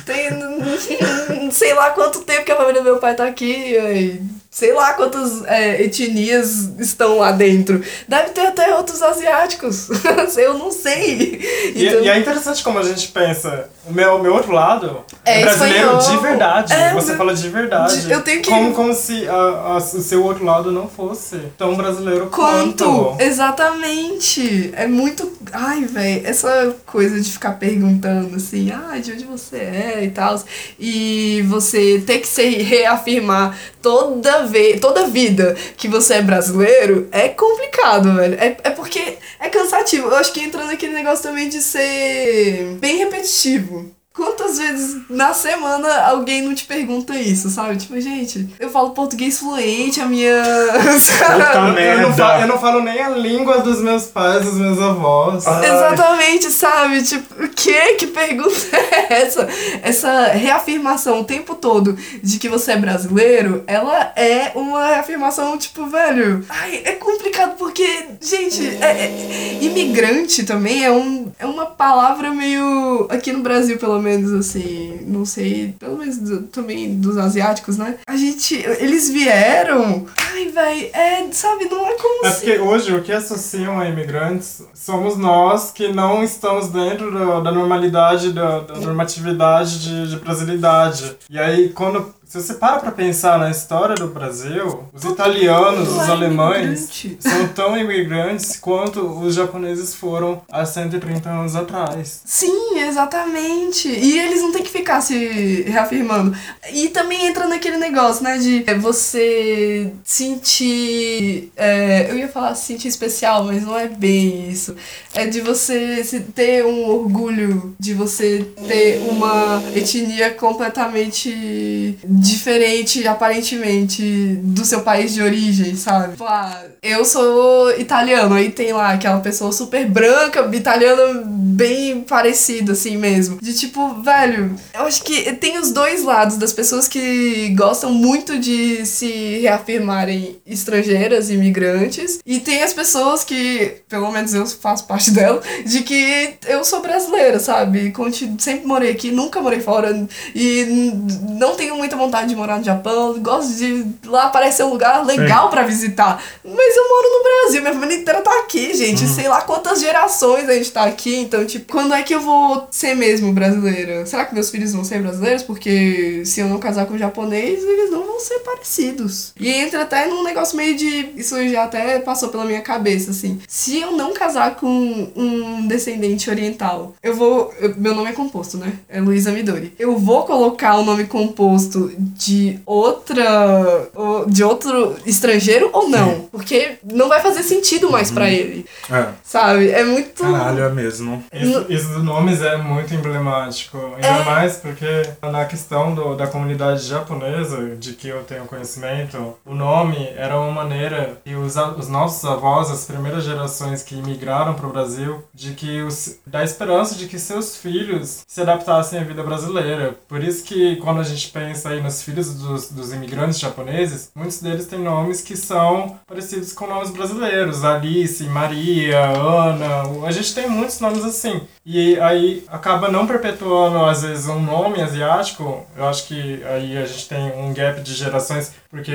[0.05, 1.51] tenho.
[1.51, 3.75] sei lá quanto tempo que a família do meu pai tá aqui.
[3.75, 7.81] e sei lá quantas é, etnias estão lá dentro.
[8.07, 9.87] Deve ter até outros asiáticos.
[10.37, 11.39] eu não sei.
[11.75, 13.69] E, Então- e é interessante como a gente pensa.
[13.87, 16.17] O meu, meu outro lado É é, brasileiro espanhol.
[16.17, 16.73] de verdade.
[16.73, 18.01] É, Você fala de verdade.
[18.01, 21.37] de- eu tenho que- Como, como se a- a- o seu outro lado não fosse
[21.57, 22.83] tão brasileiro Quanto?
[22.83, 23.21] quanto.
[23.23, 24.71] Exatamente.
[24.75, 25.31] É muito.
[25.53, 30.41] Ai, velho, essa coisa de ficar perguntando assim, ah, de onde você é e tal.
[30.79, 37.29] E você ter que se reafirmar toda vez, toda vida que você é brasileiro é
[37.29, 38.35] complicado, velho.
[38.35, 40.07] É, é porque é cansativo.
[40.07, 43.91] Eu acho que entra naquele negócio também de ser bem repetitivo.
[44.13, 47.77] Quantas vezes na semana alguém não te pergunta isso, sabe?
[47.77, 50.35] Tipo, gente, eu falo português fluente, a minha.
[50.43, 52.13] Puta Eu não, merda.
[52.13, 55.47] falo, eu não falo nem a língua dos meus pais, dos meus avós.
[55.47, 55.61] Ah.
[55.65, 57.01] Exatamente, sabe?
[57.03, 57.93] Tipo, o que?
[57.95, 58.53] Que pergunta
[59.09, 59.47] é essa?
[59.81, 65.85] Essa reafirmação o tempo todo de que você é brasileiro, ela é uma reafirmação, tipo,
[65.85, 66.45] velho.
[66.49, 73.07] Ai, é complicado porque, gente, é- é- imigrante também é, um, é uma palavra meio.
[73.09, 77.95] Aqui no Brasil, pelo menos, assim, não sei, pelo menos do- também dos asiáticos, né?
[78.07, 78.55] A gente.
[78.55, 80.05] Eles vieram.
[80.33, 82.45] Ai, velho, é, sabe, não é como É se.
[82.45, 87.51] porque hoje o que associam a imigrantes somos nós que não estamos dentro da, da
[87.51, 91.15] normalidade, da, da normatividade de, de brasilidade.
[91.29, 96.01] E aí, quando se você para pra pensar na história do Brasil, os italianos, mundo
[96.01, 97.17] os é alemães imigrante.
[97.19, 102.21] são tão imigrantes quanto os japoneses foram há 130 anos atrás.
[102.23, 103.89] Sim, exatamente.
[103.89, 106.33] E eles não têm que ficar se reafirmando.
[106.71, 111.51] E também entra naquele negócio, né, de é, você sentir.
[111.57, 114.73] é, eu ia falar sentir especial, mas não é bem isso.
[115.13, 124.63] É de você ter um orgulho, de você ter uma etnia completamente diferente, aparentemente, do
[124.63, 126.11] seu país de origem, sabe?
[126.11, 132.73] Tipo, ah, eu sou italiano, aí tem lá aquela pessoa super branca, italiana bem parecida,
[132.73, 133.39] assim mesmo.
[133.41, 138.37] De tipo, velho, eu acho que tem os dois lados das pessoas que gostam muito
[138.39, 145.09] de se reafirmarem estrangeiras, imigrantes, e tem as pessoas que, pelo menos eu faço parte
[145.11, 147.91] dela, de que eu sou brasileira, sabe?
[148.37, 150.91] Sempre morei aqui, nunca morei fora, e
[151.39, 155.49] não tenho muita vontade de morar no Japão, gosto de lá parecer um lugar legal
[155.49, 156.21] pra visitar.
[156.43, 159.07] Mas eu moro no Brasil, minha família inteira tá aqui, gente.
[159.07, 161.15] Sei lá quantas gerações a gente tá aqui.
[161.15, 164.05] Então, tipo, quando é que eu vou ser mesmo brasileira?
[164.05, 165.43] Será que meus filhos vão ser brasileiros?
[165.43, 169.33] Porque se eu não casar com japonês, eles não vão ser parecidos.
[169.39, 171.09] E entra até num negócio meio de.
[171.15, 173.39] Isso já até passou pela minha cabeça, assim.
[173.47, 177.53] Se eu não casar com um descendente oriental, eu vou.
[177.59, 178.73] eu- meu nome é composto, né?
[178.89, 179.73] É Luísa Midori.
[179.79, 183.89] Eu vou colocar o nome composto de outra.
[183.95, 186.21] ou- de outro estrangeiro ou não?
[186.31, 188.65] Porque não vai fazer sentido mais pra ele.
[188.89, 189.07] É.
[189.23, 189.69] Sabe?
[189.69, 190.21] É muito.
[190.23, 191.23] Caralho, é mesmo.
[191.33, 193.77] Isso, isso dos nomes é muito emblemático.
[193.95, 194.25] Ainda É.
[194.25, 194.85] mais porque
[195.21, 200.51] na questão do, da comunidade japonesa, de que eu tenho conhecimento, o nome era uma
[200.51, 205.23] maneira que os, a- os nossos avós, as primeiras gerações que imigraram para o Brasil,
[205.33, 209.95] de que os, da esperança de que seus filhos se adaptassem à vida brasileira.
[210.07, 214.67] Por isso que quando a gente pensa nos filhos dos, dos imigrantes japoneses, muitos deles
[214.67, 217.63] têm nomes que são parecidos com nomes brasileiros.
[217.63, 220.07] Alice, Maria, Ana.
[220.07, 221.41] A gente tem muitos nomes assim.
[221.63, 225.65] E aí acaba não perpetuando, às vezes, um nome asiático.
[225.77, 228.91] Eu acho que aí a gente tem um gap de gerações, porque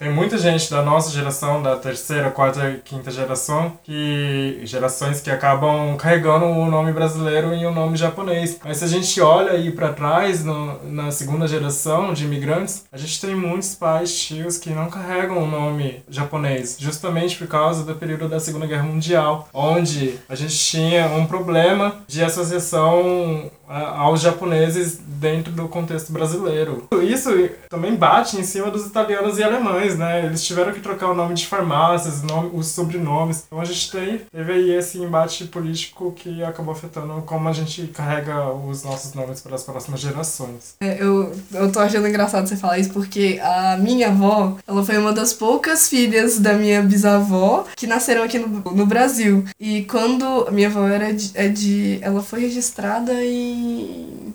[0.00, 5.96] tem muita gente da nossa geração, da terceira, quarta, quinta geração, que gerações que acabam
[5.96, 8.58] carregando o nome brasileiro e o nome japonês.
[8.64, 12.98] Mas se a gente olha aí para trás, no, na segunda geração de imigrantes, a
[12.98, 17.94] gente tem muitos pais, tios que não carregam o nome japonês, justamente por causa do
[17.94, 24.20] período da Segunda Guerra Mundial, onde a gente tinha um problema de associação a- aos
[24.20, 26.86] japoneses dentro do contexto brasileiro.
[27.02, 27.30] Isso
[27.68, 30.26] também bate em cima dos italianos e alemães, né?
[30.26, 33.44] Eles tiveram que trocar o nome de farmácias, nome, os sobrenomes.
[33.46, 37.86] Então a gente tem, teve aí esse embate político que acabou afetando como a gente
[37.88, 40.74] carrega os nossos nomes para as próximas gerações.
[40.80, 44.98] É, eu, eu tô achando engraçado você falar isso porque a minha avó, ela foi
[44.98, 49.44] uma das poucas filhas da minha bisavó que nasceram aqui no, no Brasil.
[49.58, 51.98] E quando a minha avó era de, é de.
[52.02, 53.61] Ela foi registrada em.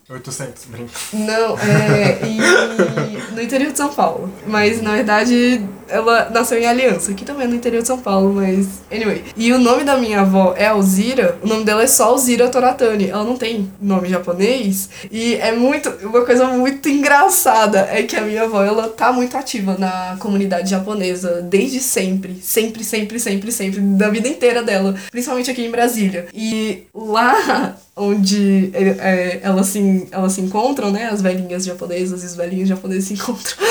[0.10, 0.92] 800, brinca.
[1.14, 4.32] Não, é em, no interior de São Paulo.
[4.46, 8.34] Mas na verdade ela nasceu em Aliança, que também é no interior de São Paulo,
[8.34, 8.68] mas.
[8.92, 9.24] Anyway.
[9.36, 13.10] E o nome da minha avó é Alzira, o nome dela é só Alzira Toratani.
[13.10, 14.90] Ela não tem nome japonês.
[15.12, 15.90] E é muito.
[16.04, 20.70] Uma coisa muito engraçada é que a minha avó, ela tá muito ativa na comunidade
[20.70, 22.40] japonesa desde sempre.
[22.42, 23.80] Sempre, sempre, sempre, sempre.
[23.82, 24.96] Da vida inteira dela.
[25.12, 26.28] Principalmente aqui em Brasília.
[26.34, 31.06] E lá onde é, elas, se, elas se encontram, né?
[31.06, 33.58] As velhinhas japonesas e os velhinhos japoneses se encontram.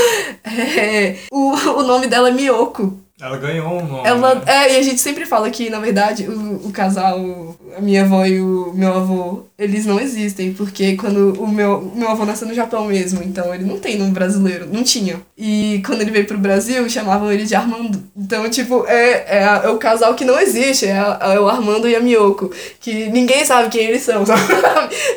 [0.47, 3.01] É, o, o nome dela é Miyoko.
[3.21, 4.07] Ela ganhou um nome.
[4.09, 4.43] Ela, né?
[4.47, 7.19] é, e a gente sempre fala que, na verdade, o, o casal,
[7.77, 12.09] a minha avó e o meu avô, eles não existem, porque quando o meu, meu
[12.09, 15.21] avô nasceu no Japão mesmo, então ele não tem nome brasileiro, não tinha.
[15.37, 18.03] E quando ele veio pro Brasil, chamavam ele de Armando.
[18.17, 21.89] Então, tipo, é, é, é o casal que não existe, é, a- é o Armando
[21.89, 22.51] e a Miyoko,
[22.81, 24.41] que ninguém sabe quem eles são, sabe?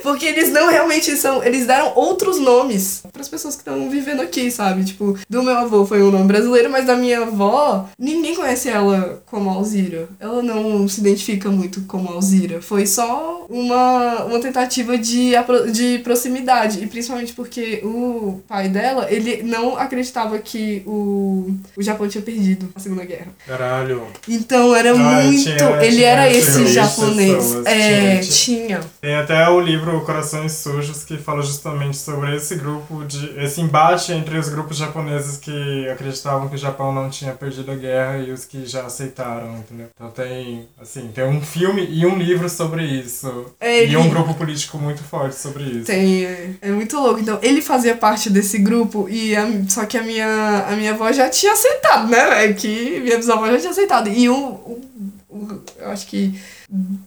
[0.03, 4.21] Porque eles não realmente são, eles deram outros nomes para as pessoas que estão vivendo
[4.21, 4.83] aqui, sabe?
[4.83, 9.21] Tipo, do meu avô foi um nome brasileiro, mas da minha avó, ninguém conhece ela
[9.25, 10.09] como Alzira.
[10.19, 12.48] Ela não se identifica muito como Alzira.
[12.61, 15.31] Foi só uma, uma tentativa de,
[15.71, 16.83] de proximidade.
[16.83, 22.69] E principalmente porque o pai dela, ele não acreditava que o, o Japão tinha perdido
[22.75, 23.27] a Segunda Guerra.
[23.45, 24.03] Caralho.
[24.27, 25.43] Então era Ah, muito.
[25.43, 27.55] tinha- ele tinha era esse japonês.
[27.65, 28.81] É, tinha-.
[29.01, 34.11] Tem até o livro Corações Sujos que fala justamente sobre esse grupo de esse embate
[34.13, 38.17] entre os grupos japoneses que acreditavam que o Japão não tinha perdido a guerra guerra
[38.19, 39.87] e os que já aceitaram, entendeu?
[39.95, 43.45] Então tem, assim, tem um filme e um livro sobre isso.
[43.59, 45.85] É, E um ele- grupo político muito forte sobre isso.
[45.85, 47.19] Tem, é, é muito louco.
[47.19, 51.11] Então, ele fazia parte desse grupo, e a- só que a minha, a minha avó
[51.11, 52.55] já tinha aceitado, né, velho?
[52.55, 54.09] Que minha bisavó já tinha aceitado.
[54.09, 54.81] E o, o,
[55.29, 56.39] o- eu acho que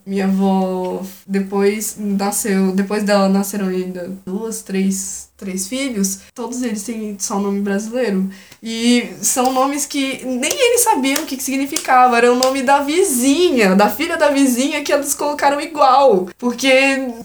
[0.04, 7.16] minha avó depois nasceu, depois dela nasceram ainda duas, três, três filhos, todos eles têm
[7.18, 8.30] só nome brasileiro.
[8.62, 12.78] E são nomes que nem eles sabiam o que, que significava, era o nome da
[12.80, 16.28] vizinha, da filha da vizinha que eles colocaram igual.
[16.38, 16.68] Porque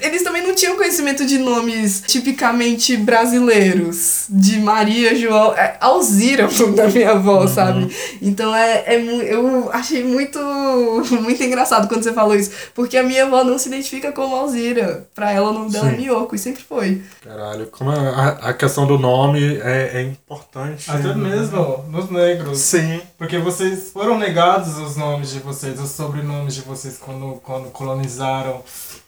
[0.01, 4.25] eles também não tinham conhecimento de nomes tipicamente brasileiros.
[4.29, 7.95] De Maria, João, é Alzira, o nome da minha avó, sabe?
[8.19, 8.97] Então é, é
[9.31, 10.39] eu achei muito,
[11.21, 12.49] muito engraçado quando você falou isso.
[12.73, 15.07] Porque a minha avó não se identifica como Alzira.
[15.13, 15.97] Pra ela o nome dela é Sim.
[15.97, 17.03] Miyoko, e sempre foi.
[17.21, 20.89] Caralho, como a, a questão do nome é, é importante.
[20.89, 22.57] Até mesmo nos negros.
[22.59, 23.01] Sim.
[23.17, 28.61] Porque vocês foram negados os nomes de vocês, os sobrenomes de vocês quando, quando colonizaram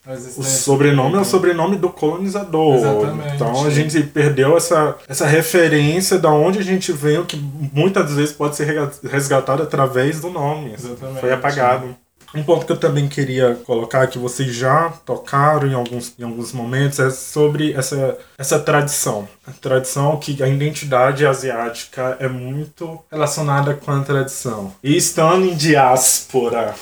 [0.06, 0.43] a O existência.
[0.62, 2.76] sobrenome é o sobrenome do colonizador.
[2.76, 3.36] Exatamente.
[3.36, 7.38] Então a gente perdeu essa, essa referência da onde a gente veio, que
[7.74, 10.74] muitas vezes pode ser resgatado através do nome.
[10.74, 11.20] Exatamente.
[11.20, 11.95] Foi apagado.
[12.34, 16.51] Um ponto que eu também queria colocar, que vocês já tocaram em alguns, em alguns
[16.51, 19.27] momentos, é sobre essa, essa tradição.
[19.47, 24.73] A tradição que a identidade asiática é muito relacionada com a tradição.
[24.84, 26.75] E estando em diáspora,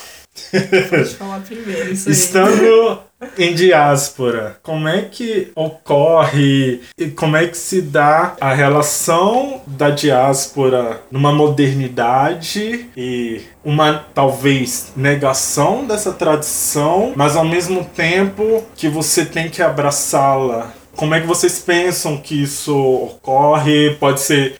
[0.89, 2.13] Pode falar primeiro isso aí.
[2.13, 2.99] Estando
[3.37, 9.89] em diáspora, como é que ocorre e como é que se dá a relação da
[9.89, 19.25] diáspora numa modernidade e uma talvez negação dessa tradição, mas ao mesmo tempo que você
[19.25, 20.73] tem que abraçá-la?
[20.95, 23.95] Como é que vocês pensam que isso ocorre?
[23.99, 24.55] Pode ser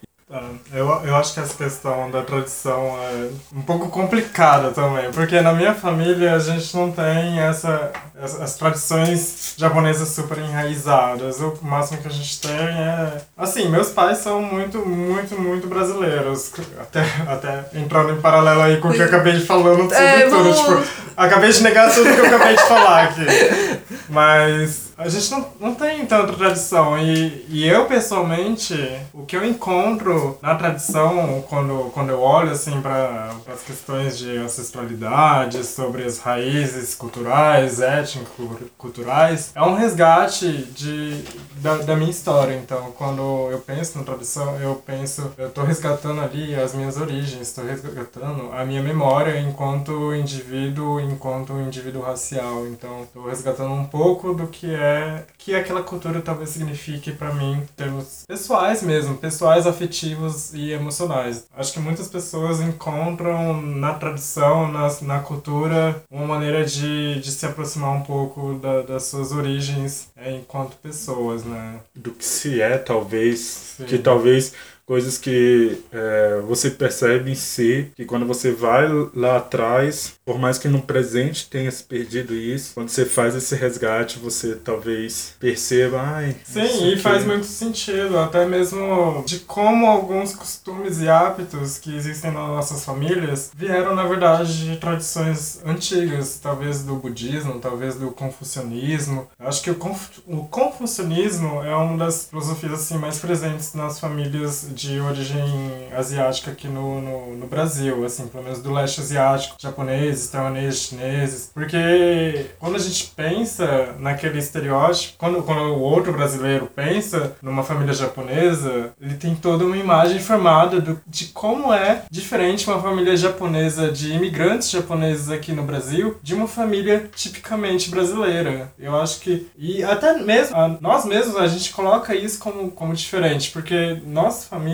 [0.74, 5.54] Eu, eu acho que essa questão da tradição é um pouco complicada também, porque na
[5.54, 11.40] minha família a gente não tem essa, essa- as tradições japonesas super enraizadas.
[11.40, 13.22] O máximo que a gente tem é.
[13.38, 16.52] Assim, meus pais são muito, muito, muito brasileiros.
[16.78, 20.24] Até, até entrando em paralelo aí com o que eu acabei de falando sobre É,
[20.30, 20.54] tudo.
[20.54, 20.60] vamos-
[20.90, 23.26] Tipo, acabei de negar tudo que eu acabei de falar aqui.
[24.10, 26.98] Mas a gente não, não tem tanta tradição.
[26.98, 28.74] E, e eu, pessoalmente,
[29.14, 34.38] o que eu encontro na tradição, quando, quando eu olho assim para as questões de
[34.38, 41.22] ancestralidade, sobre as raízes culturais, étnico-culturais, é um resgate de,
[41.62, 42.56] da, da minha história.
[42.56, 47.48] Então, quando eu penso na tradição, eu penso, eu estou resgatando ali as minhas origens,
[47.48, 52.68] estou resgatando a minha memória enquanto indivíduo, enquanto indivíduo racial.
[52.68, 57.54] Então, estou resgatando um pouco do que é que aquela cultura talvez signifique para mim,
[57.54, 61.46] em termos pessoais mesmo, pessoais, afetivos e emocionais.
[61.56, 67.46] Acho que muitas pessoas encontram na tradição, na, na cultura, uma maneira de, de se
[67.46, 71.80] aproximar um pouco da- das suas origens é, enquanto pessoas, né?
[71.96, 73.86] do que se é, talvez, Sim.
[73.86, 74.54] que talvez
[74.88, 80.58] coisas que é, você percebe em si, que quando você vai lá atrás, por mais
[80.58, 86.02] que no presente tenha se perdido isso, quando você faz esse resgate, você talvez perceba,
[86.02, 91.94] ai, Sim, e faz muito sentido, até mesmo de como alguns costumes e hábitos que
[91.94, 98.10] existem nas nossas famílias vieram, na verdade, de tradições antigas, talvez do budismo, talvez do
[98.12, 99.28] confucionismo.
[99.38, 104.00] Eu acho que o, conf o confucionismo é uma das filosofias assim, mais presentes nas
[104.00, 109.56] famílias de origem asiática aqui no, no, no Brasil, assim, pelo menos do leste asiático,
[109.60, 116.68] japoneses, taiwaneses, chineses, porque quando a gente pensa naquele estereótipo, quando, quando o outro brasileiro
[116.68, 122.70] pensa numa família japonesa, ele tem toda uma imagem formada do, de como é diferente
[122.70, 128.72] uma família japonesa de imigrantes japoneses aqui no Brasil de uma família tipicamente brasileira.
[128.78, 132.94] Eu acho que e até mesmo a- nós mesmos a gente coloca isso como, como
[132.94, 134.67] diferente, porque nossa família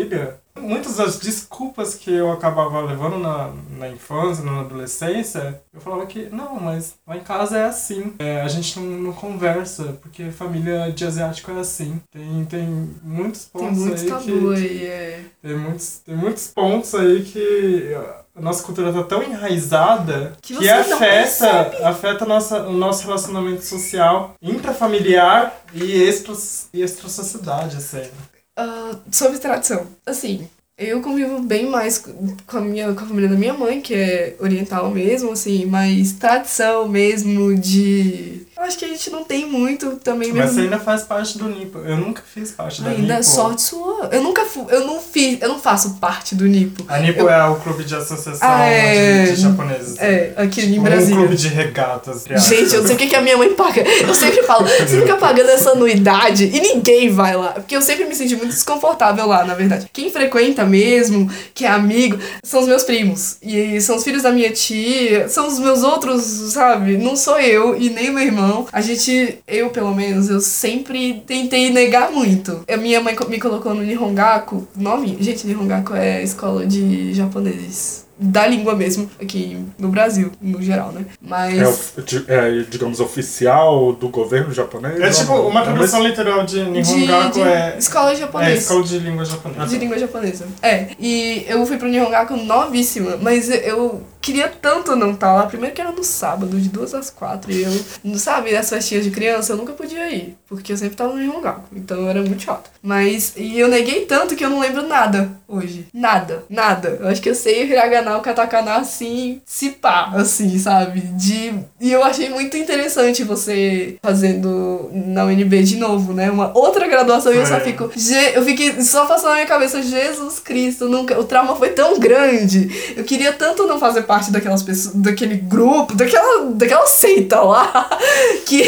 [0.60, 6.30] Muitas das desculpas que eu acabava levando na, na infância, na adolescência, eu falava que,
[6.30, 8.14] não, mas lá em casa é assim.
[8.20, 12.00] É, a gente não, não conversa, porque família de asiático é assim.
[12.12, 14.56] Tem, tem muitos Tem pontos muitos aí tabu que...
[14.56, 15.26] aí, é.
[15.41, 17.94] Tem muitos, tem muitos pontos aí que
[18.36, 24.36] a nossa cultura tá tão enraizada Que que, afeta, afeta nossa, o nosso relacionamento social,
[24.41, 26.34] intrafamiliar e extra,
[26.74, 28.10] e extra-sociedade, assim.
[28.56, 29.88] Ah, sobre tradição.
[30.06, 30.47] Assim,
[30.78, 32.12] eu convivo bem mais co-
[32.45, 36.14] com a, minha, com a família da minha mãe, que é oriental mesmo, assim, mas
[36.14, 38.45] tradição mesmo de.
[38.64, 40.53] Acho que a gente não tem muito também Mas mesmo.
[40.55, 41.80] você ainda faz parte do Nipo.
[41.80, 43.24] Eu nunca fiz parte da Ainda Nipo.
[43.24, 44.09] sorte sua.
[44.11, 46.84] Eu nunca fui, eu não fiz, eu não faço parte do Nipo.
[46.88, 49.26] A Nipo Eu- é o clube de associação Ah, é.
[49.26, 49.95] de, de japoneses.
[49.99, 51.16] É, aqui em Tipo, Um Brasília.
[51.18, 52.18] clube de regatas.
[52.32, 52.43] aspas.
[52.45, 53.82] Gente, eu não sei o que, que a minha mãe paga.
[53.82, 57.51] Eu sempre falo, você fica pagando essa anuidade e ninguém vai lá.
[57.53, 59.88] Porque eu sempre me senti muito desconfortável lá, na verdade.
[59.91, 63.38] Quem frequenta mesmo, que é amigo, são os meus primos.
[63.41, 66.22] E são os filhos da minha tia, são os meus outros,
[66.53, 66.97] sabe?
[66.97, 68.53] Não sou eu e nem meu irmão.
[68.72, 72.64] A gente, eu pelo menos, eu sempre tentei negar muito.
[72.72, 74.68] A minha mãe me colocou no Nihongaku.
[74.76, 75.18] Nome?
[75.20, 78.04] Gente, Nihongaku é escola de japoneses.
[78.16, 81.04] Da língua mesmo, aqui no Brasil, no geral, né?
[81.20, 81.93] Mas.
[82.28, 84.99] É, é, digamos, oficial do governo japonês?
[85.01, 87.76] É tipo, uma é tradução literal de de, Nihongaku de é...
[87.78, 88.54] escola É japonesa.
[88.54, 89.66] escola de língua japonesa.
[89.66, 90.45] de língua japonesa.
[90.62, 95.45] É, e eu fui pro Nihongaku novíssima, mas eu queria tanto não estar lá.
[95.45, 99.11] Primeiro que era no sábado, de duas às quatro, e eu, sabe, as festinhas de
[99.11, 102.71] criança, eu nunca podia ir, porque eu sempre tava no Nihongaku, então era muito chato.
[102.82, 105.88] Mas, e eu neguei tanto que eu não lembro nada hoje.
[105.93, 106.97] Nada, nada.
[107.01, 111.01] Eu acho que eu sei hiragana, o katakana, assim, se pá, assim, sabe?
[111.01, 111.53] De...
[111.82, 116.32] E eu achei muito interessante você fazendo na UNB de novo, né?
[116.32, 117.59] Uma outra graduação e eu só É.
[117.59, 117.91] fico...
[117.95, 121.19] "Je-" Eu fiquei só passando na minha cabeça, Jesus Cristo, nunca...
[121.19, 122.93] o trauma foi tão grande.
[122.95, 127.89] Eu queria tanto não fazer parte daquelas pessoas, daquele grupo, daquela, daquela seita lá,
[128.45, 128.64] que,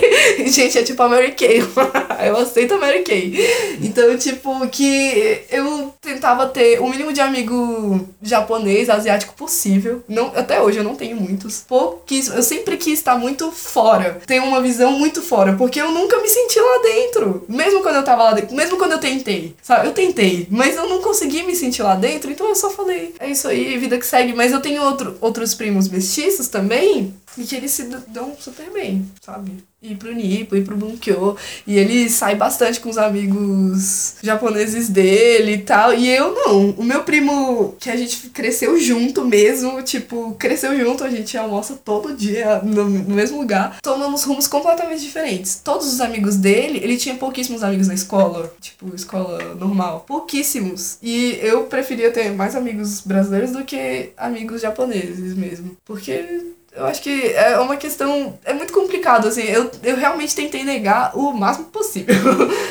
[0.48, 1.60] gente, é tipo a Mary Kay.
[2.26, 3.34] eu aceito a Mary Kay.
[3.80, 10.02] Então, tipo, que eu tentava ter o mínimo de amigo japonês, asiático possível.
[10.08, 11.64] Não, até hoje eu não tenho muitos.
[11.66, 12.36] Pouquíssimos.
[12.36, 14.20] Eu sempre quis estar muito fora.
[14.26, 15.54] Ter uma visão muito fora.
[15.54, 17.44] Porque eu nunca me senti lá dentro.
[17.48, 18.54] Mesmo quando eu tava lá dentro.
[18.54, 19.54] Mesmo quando eu tentei.
[19.62, 19.86] Sabe?
[19.86, 20.46] Eu tentei.
[20.50, 22.30] Mas eu não consegui me sentir lá dentro.
[22.30, 24.32] Então eu só falei, é isso aí, vida que segue.
[24.32, 27.14] Mas eu tenho outro, outros primos mestiços também.
[27.38, 29.52] E que eles se dão super bem, sabe?
[29.82, 31.36] Ir pro Nipo, ir pro Bunkyo.
[31.66, 35.94] E ele sai bastante com os amigos japoneses dele e tal.
[35.94, 36.70] E eu não.
[36.72, 41.80] O meu primo, que a gente cresceu junto mesmo, tipo, cresceu junto, a gente almoça
[41.82, 43.78] todo dia no, no mesmo lugar.
[43.80, 45.60] Tomamos rumos completamente diferentes.
[45.64, 50.04] Todos os amigos dele, ele tinha pouquíssimos amigos na escola, tipo, escola normal.
[50.06, 50.98] Pouquíssimos.
[51.02, 55.76] E eu preferia ter mais amigos brasileiros do que amigos japoneses mesmo.
[55.86, 58.38] Porque eu acho que é uma questão.
[58.44, 59.42] É muito complicado, assim.
[59.42, 62.14] Eu, eu realmente tentei negar o máximo possível.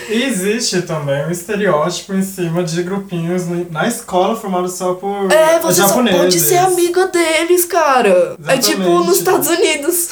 [0.09, 5.59] E existe também um estereótipo em cima de grupinhos na escola formados só por É,
[5.59, 6.17] você japoneses.
[6.17, 8.09] só pode ser amigo deles, cara.
[8.47, 8.65] É Exatamente.
[8.65, 10.09] tipo nos Estados Unidos,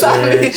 [0.00, 0.52] sabe?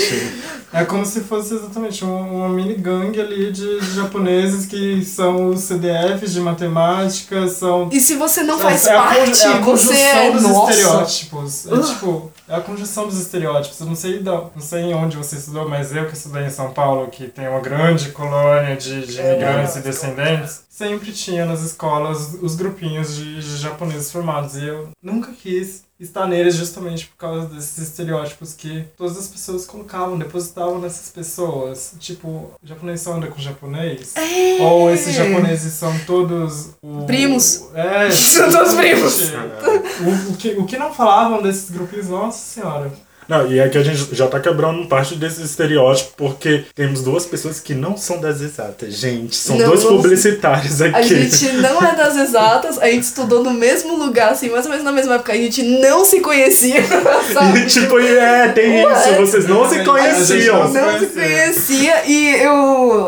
[0.71, 5.47] É como se fosse exatamente um- uma mini gangue ali de, de japoneses que são
[5.47, 7.89] os CDFs de matemática, são.
[7.91, 10.31] E se você não faz é a, con- parte, é a você conjunção é.
[10.31, 10.71] dos Nossa.
[10.71, 11.65] estereótipos.
[11.67, 11.83] É Uh.
[11.83, 13.79] tipo, é a conjunção dos estereótipos.
[13.79, 16.73] Eu não sei, da, não sei onde você estudou, mas eu que estudei em São
[16.73, 21.45] Paulo, que tem uma grande colônia de, de É, imigrantes e não, descendentes, sempre tinha
[21.45, 24.55] nas escolas os grupinhos de, de japoneses formados.
[24.55, 29.65] E eu nunca quis estar neles justamente por causa desses estereótipos que todas as pessoas
[29.65, 31.93] colocavam, depositavam nessas pessoas.
[31.99, 34.15] Tipo, japonês só anda com japonês?
[34.15, 34.61] É.
[34.61, 36.69] Ou esses japoneses são todos.
[36.81, 37.65] O, Primos.
[37.73, 39.19] É, São todos primos.
[39.29, 42.91] O, o, que, o que não falavam desses grupinhos, nossa senhora.
[43.29, 47.25] Não, e é que a gente já tá quebrando parte desse estereótipo, porque temos duas
[47.27, 48.95] pessoas que não são das exatas.
[48.95, 50.95] Gente, são Não, dois publicitários aqui.
[50.95, 54.71] A gente não é das exatas, a gente estudou no mesmo lugar, assim, mais ou
[54.71, 55.31] menos na mesma época.
[55.33, 56.83] A gente não se conhecia,
[57.31, 57.59] sabe?
[57.59, 58.93] E tipo, é, tem Ué.
[58.93, 60.73] isso, vocês não se A gente conheciam.
[60.73, 62.53] não- Não se conhecia e eu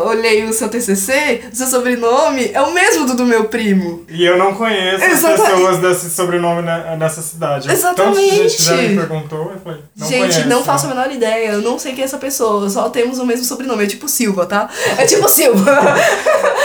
[0.07, 4.05] olhei o seu TCC, o seu sobrenome é o mesmo do do meu primo.
[4.09, 5.51] E eu não conheço as Exatamente.
[5.51, 7.67] pessoas desse sobrenome na- nessa cidade.
[7.67, 8.35] Tanto Exatamente.
[8.35, 11.61] gente que já me perguntou, eu falei, não Gente, não faço a menor ideia, eu
[11.61, 14.69] não sei quem é essa pessoa, só temos o mesmo sobrenome, é tipo Silva, tá?
[14.97, 15.71] É tipo Silva.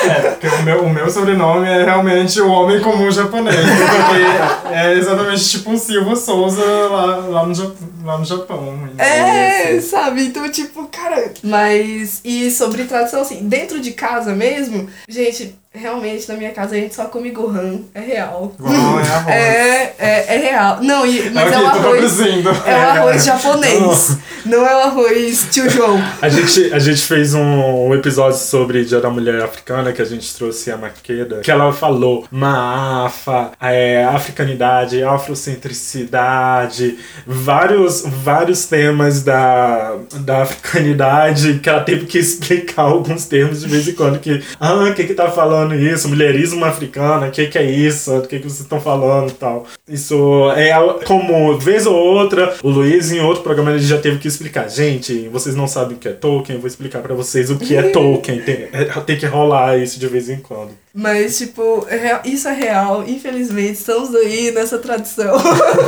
[0.06, 3.56] É, porque o meu, o meu sobrenome é realmente o homem comum japonês.
[3.56, 8.78] Porque é exatamente tipo um Silva Souza lá, lá, no, lá no Japão.
[8.98, 10.26] É, sabe?
[10.26, 11.32] Então, tipo, cara.
[11.42, 16.78] Mas, e sobre tradição, assim, dentro de casa mesmo, gente, realmente na minha casa a
[16.78, 18.52] gente só come gohan, é real.
[18.58, 19.26] Gohan é arroz.
[19.36, 20.78] É, é, é real.
[20.82, 22.20] Não, e, mas é, o o que tô arroz.
[22.20, 24.18] É o arroz japonês.
[24.44, 26.00] Não é o arroz tio João.
[26.22, 30.04] A gente, a gente fez um, um episódio sobre Dia da Mulher Africana, que a
[30.04, 39.96] gente trouxe a Maqueda, que ela falou Maafa, é, africanidade, afrocentricidade, vários, vários temas da,
[40.20, 44.74] da africanidade, que ela teve que explicar alguns termos de vez em quando, que, ah,
[44.74, 46.08] o que que tá falando isso?
[46.08, 48.16] Mulherismo africano, o que que é isso?
[48.16, 49.66] O que que vocês estão falando e tal.
[49.88, 50.72] Isso é
[51.04, 54.68] como, vez ou outra, o Luiz em outro programa ele já teve que explicar.
[54.68, 57.76] Gente, vocês não sabem o que é Tolkien, eu vou explicar pra vocês o que
[57.76, 58.40] é Tolkien.
[58.40, 60.70] Tem, é, tem que rolar isso de vez em quando.
[60.92, 63.04] Mas, tipo, é isso é real.
[63.06, 65.36] Infelizmente, estamos aí nessa tradição.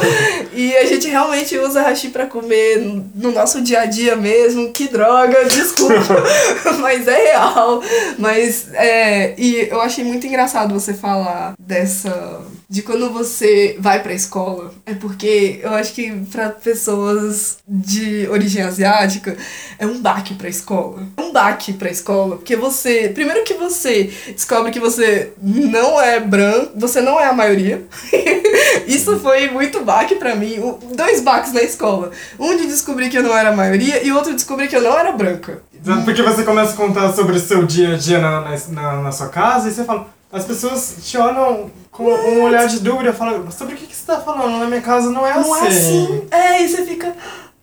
[0.52, 2.78] e a gente realmente usa hashi pra comer
[3.14, 4.70] no nosso dia a dia mesmo.
[4.70, 5.94] Que droga, desculpa.
[6.78, 7.82] Mas é real.
[8.18, 9.34] Mas, é...
[9.38, 12.42] E eu achei muito engraçado você falar dessa...
[12.70, 14.74] De quando você vai pra escola.
[14.84, 19.36] É porque eu acho que pra pessoas de origem asiática,
[19.78, 21.02] é um baque pra escola.
[21.16, 22.36] É um baque pra escola.
[22.36, 23.08] Porque você...
[23.08, 27.86] Primeiro que você descobre que você não é branco, você não é a maioria.
[28.86, 30.56] Isso foi muito baque pra mim.
[30.94, 32.10] Dois baques na escola.
[32.38, 34.82] Um de descobrir que eu não era a maioria e outro de descobrir que eu
[34.82, 35.62] não era branca.
[36.04, 39.28] Porque você começa a contar sobre o seu dia a dia na, na, na sua
[39.28, 40.17] casa e você fala.
[40.30, 43.96] As pessoas te olham com um olhar de dúvida e falam, sobre o que, que
[43.96, 44.58] você tá falando?
[44.58, 45.64] Na minha casa não é Não assim.
[45.64, 46.22] é assim.
[46.30, 47.14] É, e você fica.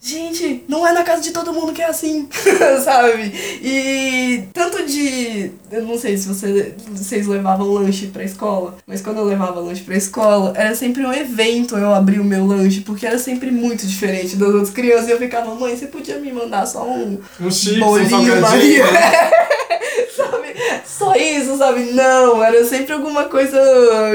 [0.01, 2.29] Gente, não é na casa de todo mundo que é assim,
[2.83, 3.33] sabe?
[3.59, 5.49] E tanto de.
[5.71, 9.81] Eu não sei se você, vocês levavam lanche pra escola, mas quando eu levava lanche
[9.83, 13.87] pra escola, era sempre um evento eu abrir o meu lanche, porque era sempre muito
[13.87, 15.07] diferente das outras crianças.
[15.07, 18.41] E eu ficava, mãe, você podia me mandar só um Um chips, um bolinho salgadinho.
[18.41, 18.85] Maria?
[20.85, 21.91] Só isso, sabe?
[21.91, 23.57] Não, era sempre alguma coisa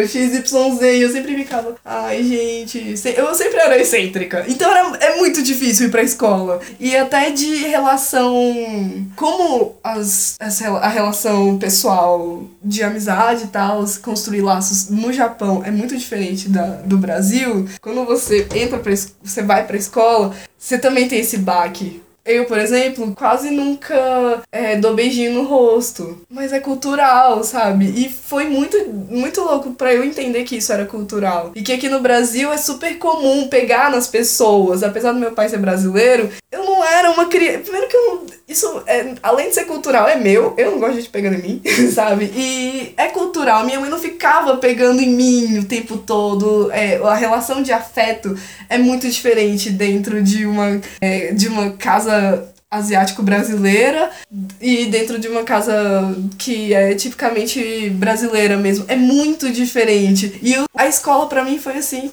[0.06, 0.52] XYZ
[0.82, 4.44] e eu sempre ficava, ai gente, eu sempre era excêntrica.
[4.48, 6.60] Então era, é muito difícil ir pra escola.
[6.78, 8.34] E até de relação.
[9.16, 15.96] Como as, a relação pessoal de amizade e tal, construir laços no Japão é muito
[15.96, 17.68] diferente da, do Brasil.
[17.80, 18.92] Quando você entra pra,
[19.22, 22.02] você vai pra escola, você também tem esse baque.
[22.30, 26.20] Eu, por exemplo, quase nunca é, dou beijinho no rosto.
[26.30, 27.86] Mas é cultural, sabe?
[27.86, 31.50] E foi muito, muito louco pra eu entender que isso era cultural.
[31.56, 34.84] E que aqui no Brasil é super comum pegar nas pessoas.
[34.84, 37.58] Apesar do meu pai ser brasileiro, eu não era uma criança.
[37.58, 38.26] Primeiro que eu não.
[38.50, 40.54] Isso, é, além de ser cultural, é meu.
[40.58, 41.62] Eu não gosto de gente pegando em mim,
[41.94, 42.24] sabe?
[42.34, 43.64] E é cultural.
[43.64, 46.68] Minha mãe não ficava pegando em mim o tempo todo.
[46.72, 48.36] É, a relação de afeto
[48.68, 54.10] é muito diferente dentro de uma, é, de uma casa asiático-brasileira
[54.60, 55.72] e dentro de uma casa
[56.38, 58.84] que é tipicamente brasileira mesmo.
[58.88, 60.38] É muito diferente.
[60.42, 62.10] E eu- a escola pra mim foi assim.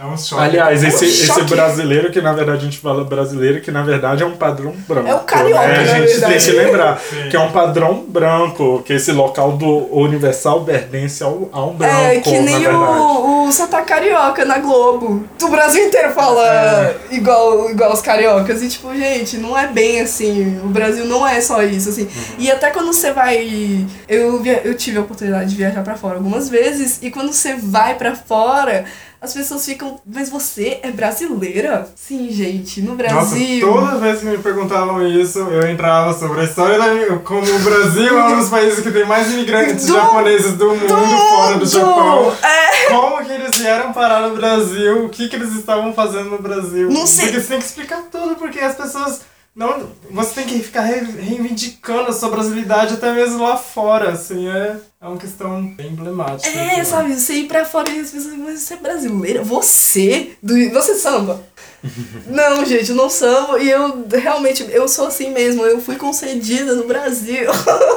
[0.00, 0.42] É um choque.
[0.42, 1.42] Aliás, esse, um esse choque.
[1.44, 5.08] brasileiro, que na verdade a gente fala brasileiro, que na verdade é um padrão branco.
[5.08, 5.74] É o carioca, né?
[5.74, 7.28] A na gente tem que lembrar Sim.
[7.28, 11.94] que é um padrão branco, que esse local do universal pertence ao, a um branco.
[11.96, 13.00] é que nem na verdade.
[13.00, 15.24] o, o sotaque carioca na Globo.
[15.42, 18.62] O Brasil inteiro fala igual, igual os cariocas.
[18.62, 20.60] E tipo, gente, não é bem assim.
[20.62, 22.06] O Brasil não é só isso, assim.
[22.38, 23.84] E até quando você vai.
[24.08, 26.98] Eu, via- eu tive a oportunidade de viajar pra fora algumas vezes.
[27.02, 28.84] E quando você vai pra fora.
[29.20, 31.88] As pessoas ficam, mas você é brasileira?
[31.96, 33.66] Sim, gente, no Nossa, Brasil.
[33.68, 37.16] toda vez que me perguntavam isso, eu entrava sobre a história da.
[37.18, 40.88] Como o Brasil é um dos países que tem mais imigrantes Do- japoneses do mundo,
[40.88, 41.66] fora do!
[41.66, 42.32] Japão.
[42.42, 45.06] É, Como que eles vieram parar no Brasil?
[45.06, 46.88] O que que eles estavam fazendo no Brasil?
[46.88, 47.24] Não sei.
[47.26, 49.20] Porque você tem que explicar tudo, porque as pessoas...
[49.58, 54.48] Não, você tem que ficar re- reivindicando a sua brasilidade até mesmo lá fora, assim,
[54.48, 56.48] é, é uma questão bem emblemática.
[56.56, 56.84] É, assim.
[56.84, 59.42] sabe, você ir pra fora e as pessoas mas você é brasileira?
[59.42, 60.30] Você?
[60.40, 61.42] Do, você samba?
[62.28, 66.76] não, gente, eu não samba e eu realmente, eu sou assim mesmo, eu fui concedida
[66.76, 67.50] no Brasil,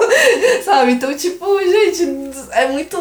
[0.65, 0.93] sabe?
[0.93, 2.07] Então, tipo, gente,
[2.53, 2.97] é muito,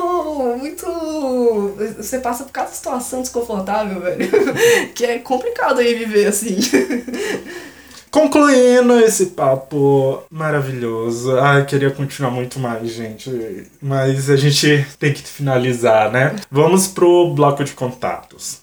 [0.59, 1.75] muito...
[1.97, 4.29] Você passa por cada situação desconfortável, velho,
[4.95, 6.59] que é complicado aí viver assim.
[8.11, 11.39] Concluindo esse papo maravilhoso.
[11.39, 13.31] Ai, queria continuar muito mais, gente.
[13.81, 16.35] Mas a gente tem que finalizar, né?
[16.51, 18.63] Vamos pro bloco de contatos.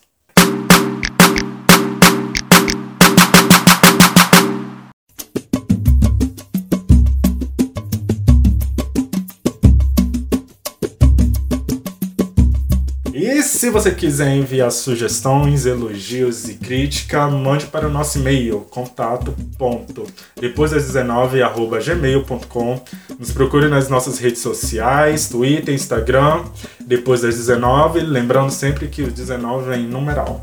[13.57, 20.05] Se você quiser enviar sugestões, elogios e crítica, mande para o nosso e-mail, contato ponto,
[20.39, 22.81] depois das 19, arroba gmail.com.
[23.19, 26.45] Nos procure nas nossas redes sociais, Twitter, Instagram,
[26.79, 30.41] depois das 19, lembrando sempre que o 19 é em numeral.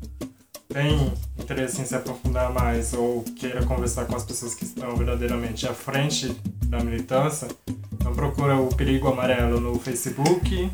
[0.67, 5.67] tem interesse em se aprofundar mais ou queira conversar com as pessoas que estão verdadeiramente
[5.67, 6.35] à frente
[6.65, 7.47] da militância,
[7.93, 10.71] então procura o Perigo Amarelo no Facebook,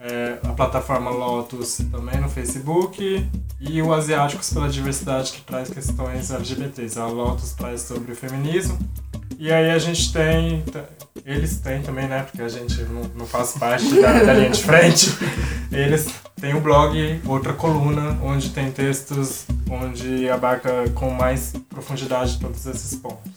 [0.00, 3.26] é, a plataforma Lotus também no Facebook
[3.60, 6.98] e o Asiáticos pela Diversidade que traz questões LGBTs.
[6.98, 8.78] A Lotus traz sobre o feminismo
[9.38, 10.64] e aí a gente tem
[11.24, 12.22] eles têm também, né?
[12.22, 15.10] Porque a gente não, não faz parte da, da linha de frente.
[15.70, 16.08] Eles
[16.40, 22.98] têm o blog, outra coluna, onde tem textos onde abarca com mais profundidade todos esses
[22.98, 23.30] pontos.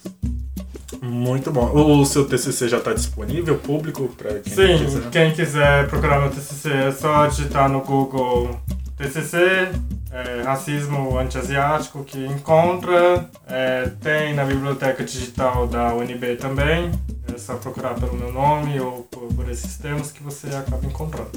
[1.02, 1.72] Muito bom.
[1.74, 5.10] O seu TCC já está disponível, público, para quem Sim, quiser?
[5.10, 8.58] quem quiser procurar meu TCC é só digitar no Google
[9.02, 9.72] TCC,
[10.12, 13.30] é, racismo anti-asiático que encontra.
[13.48, 16.92] É, tem na biblioteca digital da UNB também.
[17.34, 21.32] É só procurar pelo meu nome ou por, por esses termos que você acaba encontrando.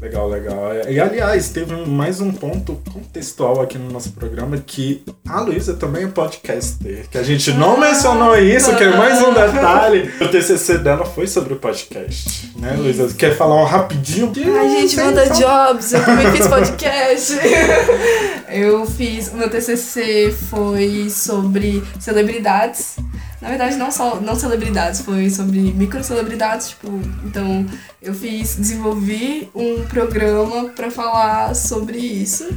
[0.00, 0.72] Legal, legal.
[0.88, 6.04] E aliás, teve mais um ponto contextual aqui no nosso programa que a Luísa também
[6.04, 7.06] é podcaster.
[7.10, 10.10] Que a gente não mencionou isso, que é mais um detalhe.
[10.18, 13.12] O TCC dela foi sobre o podcast, né, Luísa?
[13.12, 14.32] Quer falar um rapidinho?
[14.58, 15.38] A gente manda então.
[15.38, 17.38] jobs, eu também fiz podcast.
[18.48, 19.28] eu fiz.
[19.28, 22.96] O meu TCC foi sobre celebridades.
[23.40, 26.70] Na verdade, não só não celebridades, foi sobre microcelebridades.
[26.70, 26.88] Tipo,
[27.24, 27.66] então
[28.00, 32.48] eu fiz, desenvolvi um programa pra falar sobre isso,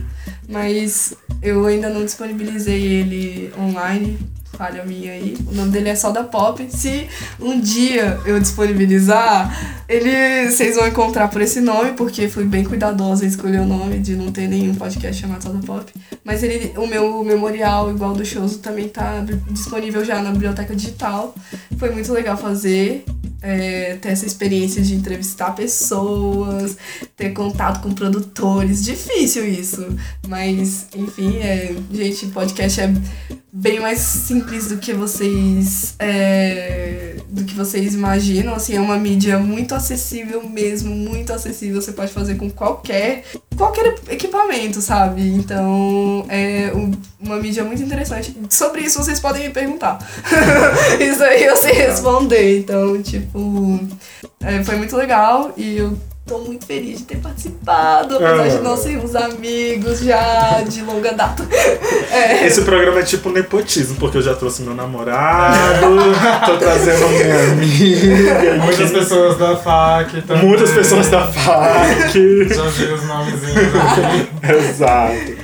[0.47, 4.19] mas eu ainda não disponibilizei ele online.
[4.57, 5.35] Falha minha aí.
[5.47, 6.65] O nome dele é Soda Pop.
[6.69, 7.07] Se
[7.39, 13.25] um dia eu disponibilizar, ele vocês vão encontrar por esse nome, porque fui bem cuidadosa
[13.25, 15.91] em escolher o nome de não ter nenhum podcast chamado Soda Pop.
[16.23, 21.33] Mas ele, o meu memorial, igual do Shows, também tá disponível já na biblioteca digital.
[21.77, 23.03] Foi muito legal fazer.
[23.43, 26.77] é, ter essa experiência de entrevistar pessoas,
[27.15, 28.83] ter contato com produtores.
[28.85, 29.85] Difícil isso.
[30.27, 32.93] Mas, enfim, é, gente, podcast é
[33.55, 39.37] bem mais simples do que vocês é, do que vocês imaginam assim é uma mídia
[39.37, 43.23] muito acessível mesmo muito acessível você pode fazer com qualquer
[43.55, 45.21] qualquer equipamento sabe?
[45.27, 48.35] Então é um- uma mídia muito interessante.
[48.49, 49.99] Sobre isso vocês podem me perguntar.
[50.99, 53.79] Isso aí eu sei responder então tipo
[54.41, 58.77] é, foi muito legal e eu tô muito feliz de ter participado apesar de não
[58.77, 61.43] sermos amigos já de longa data
[62.11, 65.87] é, Esse programa é tipo nepotismo, porque eu já trouxe meu namorado,
[66.45, 68.63] tô trazendo minha amiga.
[68.63, 70.45] Muitas pessoas da FAC também.
[70.45, 72.47] Muitas pessoas da FAC.
[72.49, 74.53] Já vi os nomezinhos aqui.
[74.53, 75.37] Exato.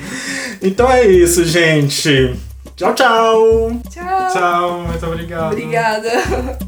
[0.61, 2.35] Então é isso, gente.
[2.75, 3.71] Tchau, tchau.
[3.89, 5.51] tchau Tchau, muito obrigado.
[5.51, 6.59] Obrigada.